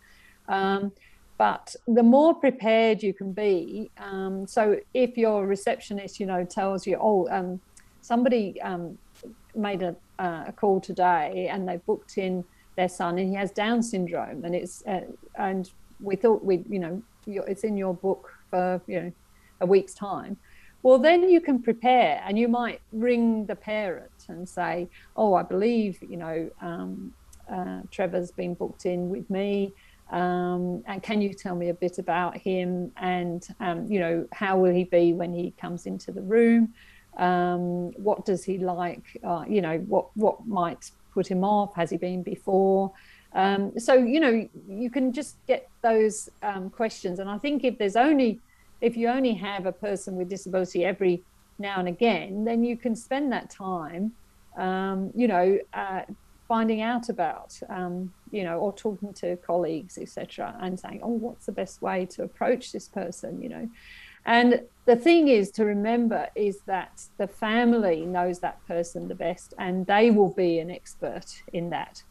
[0.48, 0.92] Um,
[1.38, 6.84] but the more prepared you can be, um, so if your receptionist, you know, tells
[6.84, 7.60] you, oh, um,
[8.00, 8.98] somebody um,
[9.54, 12.44] made a, uh, a, call today and they booked in
[12.78, 15.00] their son and he has Down syndrome and it's uh,
[15.34, 15.70] and
[16.00, 19.12] we thought we, you know, it's in your book for you know
[19.60, 20.36] a week's time.
[20.84, 25.42] Well, then you can prepare and you might ring the parent and say, oh, I
[25.42, 27.12] believe, you know, um,
[27.52, 29.74] uh, Trevor's been booked in with me
[30.10, 34.56] um, and can you tell me a bit about him and, um, you know, how
[34.56, 36.72] will he be when he comes into the room?
[37.16, 39.02] Um, what does he like?
[39.24, 41.70] Uh, you know, what, what might put him off?
[41.74, 42.92] Has he been before?
[43.32, 47.18] Um, so, you know, you can just get those um, questions.
[47.18, 48.40] And I think if there's only,
[48.80, 51.22] if you only have a person with disability every
[51.58, 54.12] now and again, then you can spend that time,
[54.56, 56.02] um, you know, uh,
[56.46, 57.94] finding out about, um,
[58.30, 62.22] you know, or talking to colleagues, etc., and saying, oh, what's the best way to
[62.22, 63.68] approach this person, you know.
[64.28, 69.54] And the thing is to remember is that the family knows that person the best
[69.58, 72.02] and they will be an expert in that,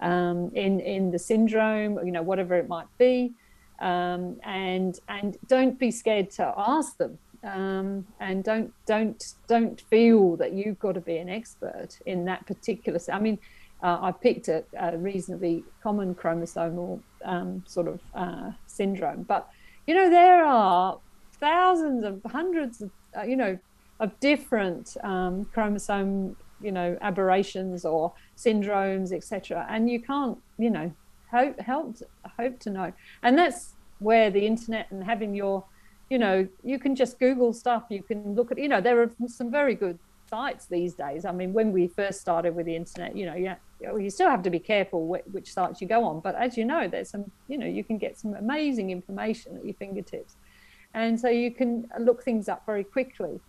[0.00, 3.32] um, in, in the syndrome, you know, whatever it might be.
[3.80, 10.36] Um, and and don't be scared to ask them um, and don't don't don't feel
[10.36, 13.40] that you've got to be an expert in that particular i mean
[13.82, 19.24] uh, I picked a, a, reasonably common chromosomal um, sort of uh, syndrome.
[19.24, 19.50] But,
[19.88, 21.00] you know, there are
[21.42, 23.58] thousands of hundreds of, uh, you know,
[23.98, 29.66] of different um, chromosome, you know, aberrations or syndromes, etc.
[29.68, 30.92] And you can't, you know,
[31.30, 31.96] hope, help,
[32.38, 32.92] hope to know.
[33.24, 35.64] And that's where the internet and having your,
[36.10, 37.84] you know, you can just Google stuff.
[37.90, 39.98] You can look at, you know, there are some very good
[40.30, 41.24] sites these days.
[41.24, 44.42] I mean, when we first started with the internet, you know, yeah, you still have
[44.44, 46.20] to be careful wh- which sites you go on.
[46.20, 49.64] But as you know, there's some, you know, you can get some amazing information at
[49.64, 50.36] your fingertips,
[50.94, 53.40] and so you can look things up very quickly.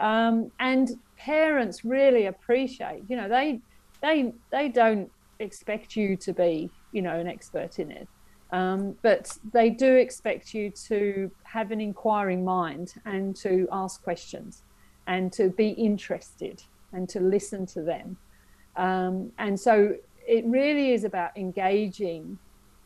[0.00, 3.60] Um, and parents really appreciate, you know, they
[4.00, 8.08] they they don't expect you to be, you know, an expert in it.
[8.50, 14.62] Um, but they do expect you to have an inquiring mind and to ask questions
[15.06, 18.16] and to be interested and to listen to them
[18.78, 19.96] um, and so
[20.26, 22.38] it really is about engaging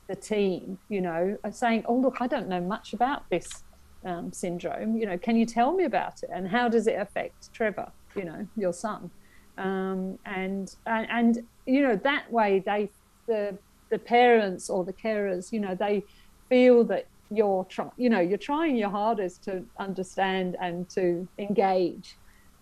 [0.08, 3.62] the team, you know, saying, oh, look, I don't know much about this
[4.05, 4.96] um, syndrome.
[4.96, 6.30] You know, can you tell me about it?
[6.32, 9.11] And how does it affect Trevor, you know, your son?
[9.59, 12.90] Um, and, and, and, you know, that way they,
[13.26, 13.57] the,
[13.90, 16.05] the parents or the carers, you know, they
[16.48, 22.16] feel that you're trying, you know, you're trying your hardest to understand and to engage.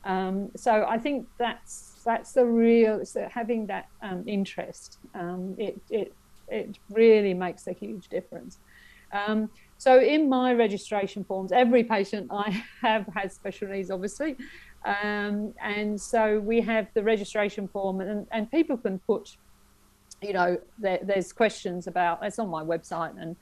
[0.04, 5.78] Um, so I think that's that's the real so having that um, interest um, it,
[5.90, 6.14] it
[6.48, 8.58] it really makes a huge difference
[9.12, 9.50] um,
[9.80, 12.50] so in my registration forms every patient i
[12.82, 14.36] have has special needs obviously
[14.84, 19.36] um, and so we have the registration form and, and people can put
[20.22, 23.36] you know there, there's questions about it's on my website and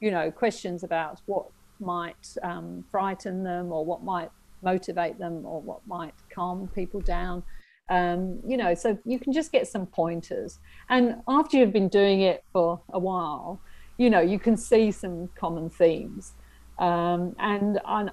[0.00, 1.46] you know questions about what
[1.80, 4.30] might um, frighten them or what might
[4.62, 7.42] motivate them or what might calm people down
[7.90, 10.58] um, you know, so you can just get some pointers.
[10.88, 13.60] And after you've been doing it for a while,
[13.96, 16.32] you know, you can see some common themes.
[16.78, 18.10] Um, and, and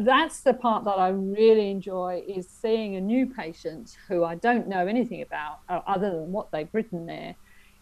[0.00, 4.68] that's the part that I really enjoy is seeing a new patient who I don't
[4.68, 7.34] know anything about uh, other than what they've written there.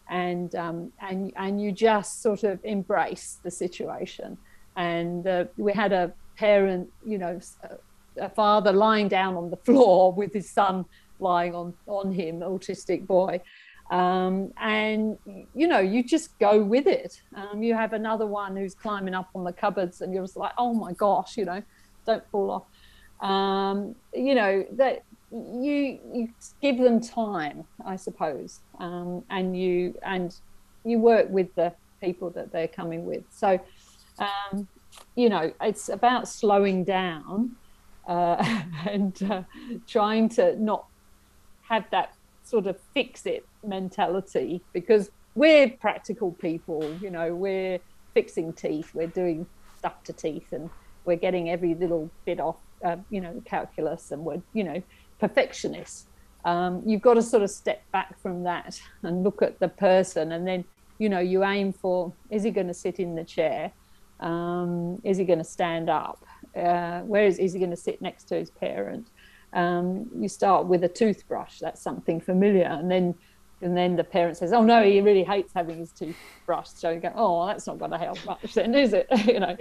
[0.09, 4.39] And, um, and, and you just sort of embrace the situation.
[4.77, 7.41] And uh, we had a parent, you know,
[8.21, 10.85] a father lying down on the floor with his son
[11.21, 13.41] lying on on him, autistic boy.
[13.91, 15.18] Um, and
[15.55, 17.20] you know, you just go with it.
[17.34, 20.53] Um, you have another one who's climbing up on the cupboards, and you're just like,
[20.59, 21.62] oh my gosh, you know,
[22.07, 23.28] don't fall off.
[23.28, 26.28] Um, you know that you you
[26.62, 30.34] give them time, I suppose, um, and you and
[30.84, 33.24] you work with the people that they're coming with.
[33.30, 33.61] So,
[34.18, 34.68] um,
[35.16, 37.57] you know, it's about slowing down
[38.09, 39.43] uh, and uh,
[39.86, 40.86] trying to not
[41.62, 42.14] have that
[42.45, 47.79] sort of fix it mentality because we're practical people, you know, we're
[48.15, 49.47] fixing teeth, we're doing
[49.79, 50.71] stuff to teeth and
[51.05, 54.83] we're getting every little bit off, uh, you know, calculus and we're, you know,
[55.19, 56.07] perfectionists.
[56.45, 60.33] Um, you've got to sort of step back from that and look at the person
[60.33, 60.65] and then,
[60.99, 63.73] you know, you aim for is he going to sit in the chair?
[64.21, 66.25] Um, is he going to stand up?
[66.57, 69.07] Uh, where is, is he going to sit next to his parent?
[69.53, 71.59] um, you start with a toothbrush.
[71.59, 73.15] That's something familiar, and then
[73.63, 76.91] and then the parent says, "Oh no, he really hates having his teeth brushed." So
[76.91, 79.57] you go, "Oh, that's not going to help much, then, is it?" you know,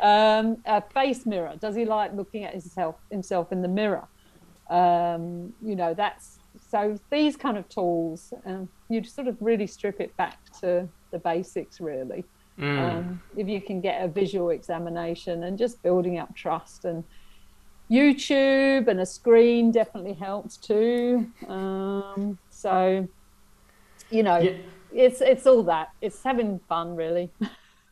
[0.00, 1.54] um, a face mirror.
[1.60, 4.06] Does he like looking at himself himself in the mirror?
[4.70, 6.38] Um, you know, that's
[6.70, 8.32] so these kind of tools.
[8.46, 12.24] Um, you sort of really strip it back to the basics, really.
[12.56, 13.18] Mm.
[13.36, 17.02] if you can get a visual examination and just building up trust and
[17.90, 21.30] YouTube and a screen definitely helps too.
[21.48, 23.06] Um, so,
[24.14, 24.52] you know, yeah.
[24.92, 25.90] it's it's all that.
[26.00, 27.30] It's having fun, really.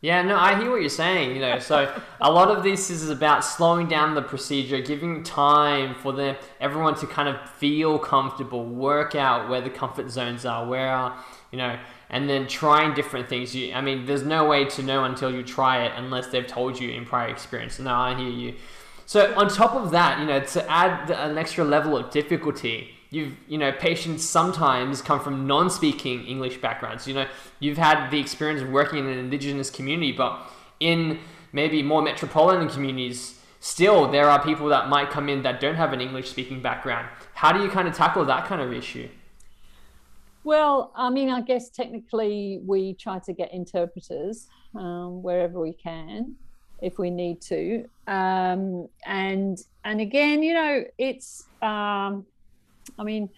[0.01, 1.37] Yeah, no, I hear what you're saying.
[1.37, 5.95] You know, so a lot of this is about slowing down the procedure, giving time
[5.95, 10.67] for the everyone to kind of feel comfortable, work out where the comfort zones are,
[10.67, 11.79] where are you know,
[12.11, 13.55] and then trying different things.
[13.55, 16.81] You, I mean, there's no way to know until you try it, unless they've told
[16.81, 17.79] you in prior experience.
[17.79, 18.55] No, I hear you.
[19.07, 23.35] So on top of that, you know, to add an extra level of difficulty, you've
[23.47, 27.07] you know patients sometimes come from non-speaking English backgrounds.
[27.07, 27.27] You know,
[27.61, 30.41] you've had the experience of working in an indigenous community, but
[30.81, 31.19] in
[31.53, 35.93] maybe more metropolitan communities, still there are people that might come in that don't have
[35.93, 37.07] an English-speaking background.
[37.35, 39.09] How do you kind of tackle that kind of issue?
[40.45, 46.35] Well, I mean, I guess technically we try to get interpreters um, wherever we can
[46.81, 47.89] if we need to.
[48.09, 52.27] Um, and and again, you know, it's um,
[52.99, 53.29] I mean,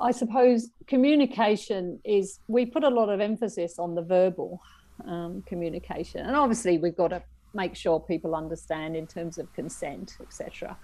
[0.00, 4.60] I suppose communication is we put a lot of emphasis on the verbal
[5.06, 7.22] um, communication, and obviously we've got to
[7.52, 10.76] make sure people understand in terms of consent, etc.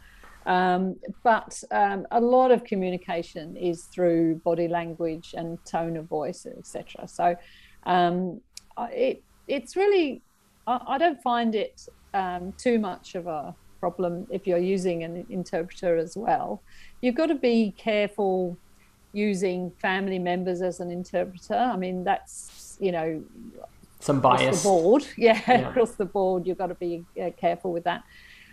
[0.44, 6.46] Um, but um, a lot of communication is through body language and tone of voice,
[6.46, 7.08] etc.
[7.08, 7.36] So
[7.84, 8.40] um,
[8.90, 10.22] it it's really
[10.66, 15.26] I, I don't find it um, too much of a problem if you're using an
[15.28, 16.62] interpreter as well.
[17.00, 18.56] You've got to be careful
[19.12, 21.54] using family members as an interpreter.
[21.54, 23.22] I mean, that's, you know,
[24.00, 24.40] some bias.
[24.42, 25.06] Across the board.
[25.16, 28.04] Yeah, yeah, across the board, you've got to be uh, careful with that.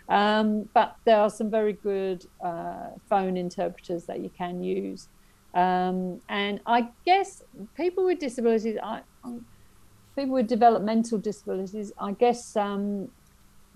[0.09, 5.07] Um, but there are some very good uh, phone interpreters that you can use.
[5.53, 7.43] Um, and I guess
[7.75, 9.01] people with disabilities, I,
[10.15, 13.09] people with developmental disabilities, I guess um,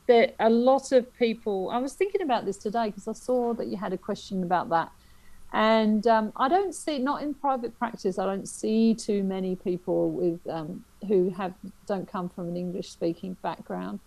[0.07, 1.69] that a lot of people.
[1.71, 4.69] I was thinking about this today because I saw that you had a question about
[4.69, 4.91] that,
[5.53, 8.19] and um, I don't see not in private practice.
[8.19, 11.53] I don't see too many people with um, who have
[11.85, 13.99] don't come from an English speaking background.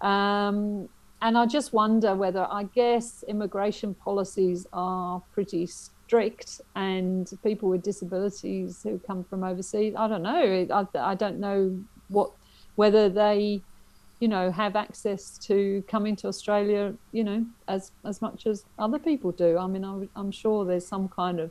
[0.00, 0.88] Um,
[1.20, 5.68] and I just wonder whether I guess immigration policies are pretty
[6.12, 11.40] strict and people with disabilities who come from overseas i don't know i, I don't
[11.40, 12.32] know what
[12.74, 13.62] whether they
[14.22, 18.98] you know have access to coming to australia you know as as much as other
[19.08, 21.50] people do i mean i'm, I'm sure there's some kind of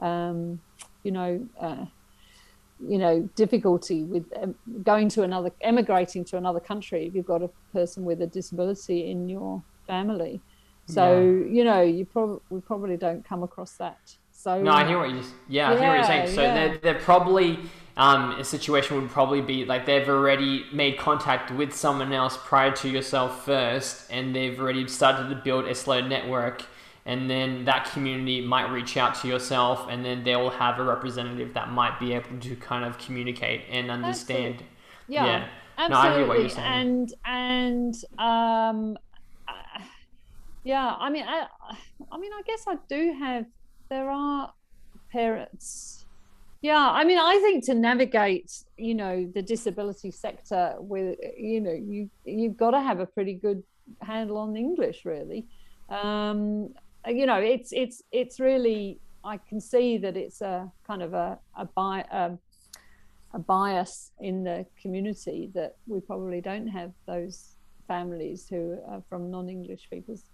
[0.00, 0.60] um,
[1.02, 1.84] you know uh,
[2.92, 7.42] you know difficulty with um, going to another emigrating to another country if you've got
[7.42, 10.40] a person with a disability in your family
[10.88, 11.54] so yeah.
[11.54, 13.98] you know, you probably we probably don't come across that.
[14.32, 16.34] So no, I hear what you yeah, I hear what you're saying.
[16.34, 16.54] So yeah.
[16.54, 17.58] they're they're probably
[17.98, 22.70] um, a situation would probably be like they've already made contact with someone else prior
[22.76, 26.62] to yourself first, and they've already started to build a slow network.
[27.04, 31.54] And then that community might reach out to yourself, and then they'll have a representative
[31.54, 34.62] that might be able to kind of communicate and understand.
[34.62, 34.66] Absolutely.
[35.08, 35.48] Yeah, yeah.
[35.78, 36.48] absolutely.
[36.48, 38.98] No, and and um,
[40.68, 41.46] yeah i mean i
[42.12, 43.46] i mean i guess i do have
[43.88, 44.52] there are
[45.10, 45.97] parents
[46.60, 51.72] yeah i mean i think to navigate you know the disability sector with you know
[51.72, 53.62] you you've got to have a pretty good
[54.02, 55.46] handle on english really.
[55.88, 56.74] Um
[57.06, 61.38] you know it's it's it's really i can see that it's a kind of a
[61.56, 62.32] a, bi- a,
[63.32, 67.56] a bias in the community that we probably don't have those
[67.86, 70.24] families who are from non-english speakers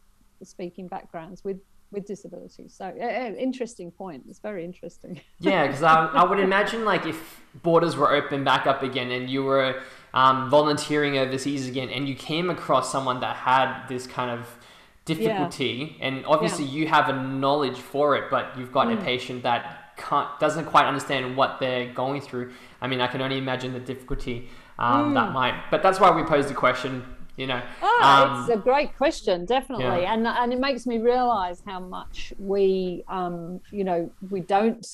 [0.42, 1.58] speaking backgrounds with
[1.94, 2.74] with disabilities.
[2.76, 4.24] So, uh, interesting point.
[4.28, 5.20] It's very interesting.
[5.38, 9.30] yeah, because I, I would imagine like if borders were open back up again and
[9.30, 9.80] you were
[10.12, 14.58] um, volunteering overseas again and you came across someone that had this kind of
[15.04, 16.06] difficulty yeah.
[16.06, 16.78] and obviously yeah.
[16.78, 19.00] you have a knowledge for it, but you've got mm.
[19.00, 22.52] a patient that can't, doesn't quite understand what they're going through.
[22.80, 25.14] I mean, I can only imagine the difficulty um, mm.
[25.14, 25.70] that might.
[25.70, 27.04] But that's why we posed the question
[27.36, 30.14] you know oh, um, it's a great question definitely yeah.
[30.14, 34.86] and and it makes me realize how much we um you know we don't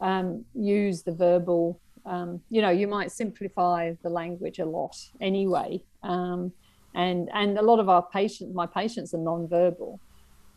[0.00, 5.80] um use the verbal um you know you might simplify the language a lot anyway
[6.02, 6.52] um
[6.94, 10.00] and and a lot of our patients my patients are non-verbal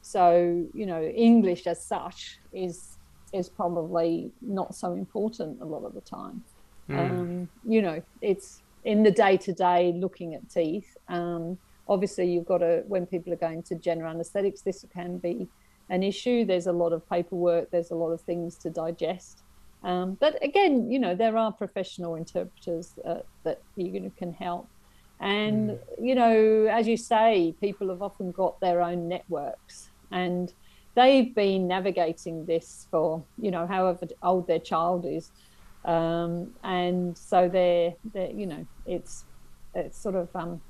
[0.02, 2.98] So you know, English as such is
[3.32, 6.44] is probably not so important a lot of the time.
[6.90, 7.00] Mm.
[7.00, 10.98] Um, you know, it's in the day to day looking at teeth.
[11.08, 11.58] Um,
[11.88, 15.48] obviously, you've got to when people are going to general anaesthetics, this can be
[15.90, 16.46] an issue.
[16.46, 17.72] There's a lot of paperwork.
[17.72, 19.42] There's a lot of things to digest.
[19.84, 24.68] Um, but again, you know, there are professional interpreters uh, that you can help.
[25.20, 25.80] And, mm.
[26.02, 30.54] you know, as you say, people have often got their own networks and
[30.96, 35.32] they've been navigating this for, you know, however old their child is.
[35.86, 39.26] Um, and so they're, they're, you know, it's,
[39.74, 40.62] it's sort of, um,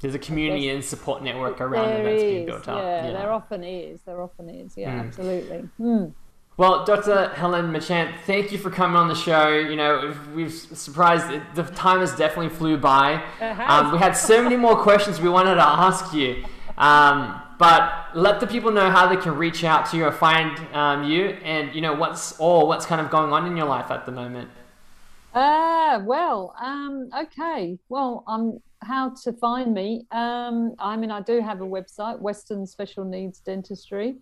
[0.00, 2.78] there's a community and support network around it that's being built up.
[2.78, 4.02] Yeah, yeah, there often is.
[4.02, 4.76] There often is.
[4.76, 5.06] Yeah, mm.
[5.06, 5.68] absolutely.
[5.80, 6.12] Mm.
[6.56, 7.30] Well, Dr.
[7.30, 9.48] Helen Machant, thank you for coming on the show.
[9.48, 13.14] You know, we've surprised the time has definitely flew by.
[13.40, 16.44] Um, we had so many more questions we wanted to ask you,
[16.78, 20.58] um, but let the people know how they can reach out to you or find
[20.74, 23.90] um, you, and you know what's or what's kind of going on in your life
[23.90, 24.50] at the moment.
[25.32, 27.78] Uh, well, um, okay.
[27.88, 30.04] Well, I'm how to find me.
[30.10, 34.16] Um, I mean, I do have a website, Western Special Needs Dentistry.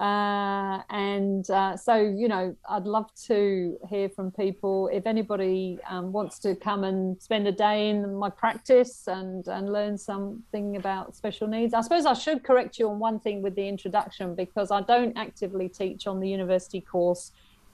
[0.00, 4.88] Uh, and uh, so, you know, I'd love to hear from people.
[4.90, 9.70] If anybody um, wants to come and spend a day in my practice and, and
[9.70, 13.54] learn something about special needs, I suppose I should correct you on one thing with
[13.56, 17.32] the introduction because I don't actively teach on the university course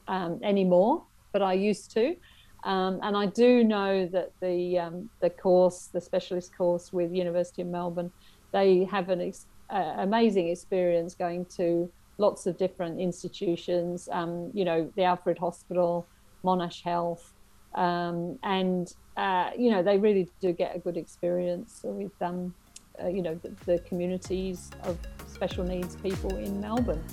[0.08, 2.16] um, anymore, but I used to.
[2.64, 7.62] Um, and I do know that the um, the course, the specialist course with University
[7.62, 8.10] of Melbourne,
[8.50, 11.88] they have an ex- uh, amazing experience going to
[12.18, 16.06] lots of different institutions, um, you know, the Alfred Hospital,
[16.44, 17.32] Monash Health,
[17.74, 22.54] um, and, uh, you know, they really do get a good experience with, um,
[23.02, 24.98] uh, you know, the, the communities of
[25.28, 27.04] special needs people in Melbourne.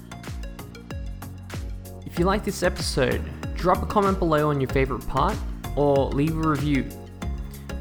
[2.05, 3.21] If you like this episode,
[3.55, 5.35] drop a comment below on your favorite part
[5.75, 6.87] or leave a review.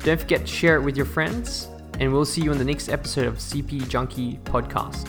[0.00, 1.68] Don't forget to share it with your friends,
[2.00, 5.08] and we'll see you in the next episode of CP Junkie Podcast.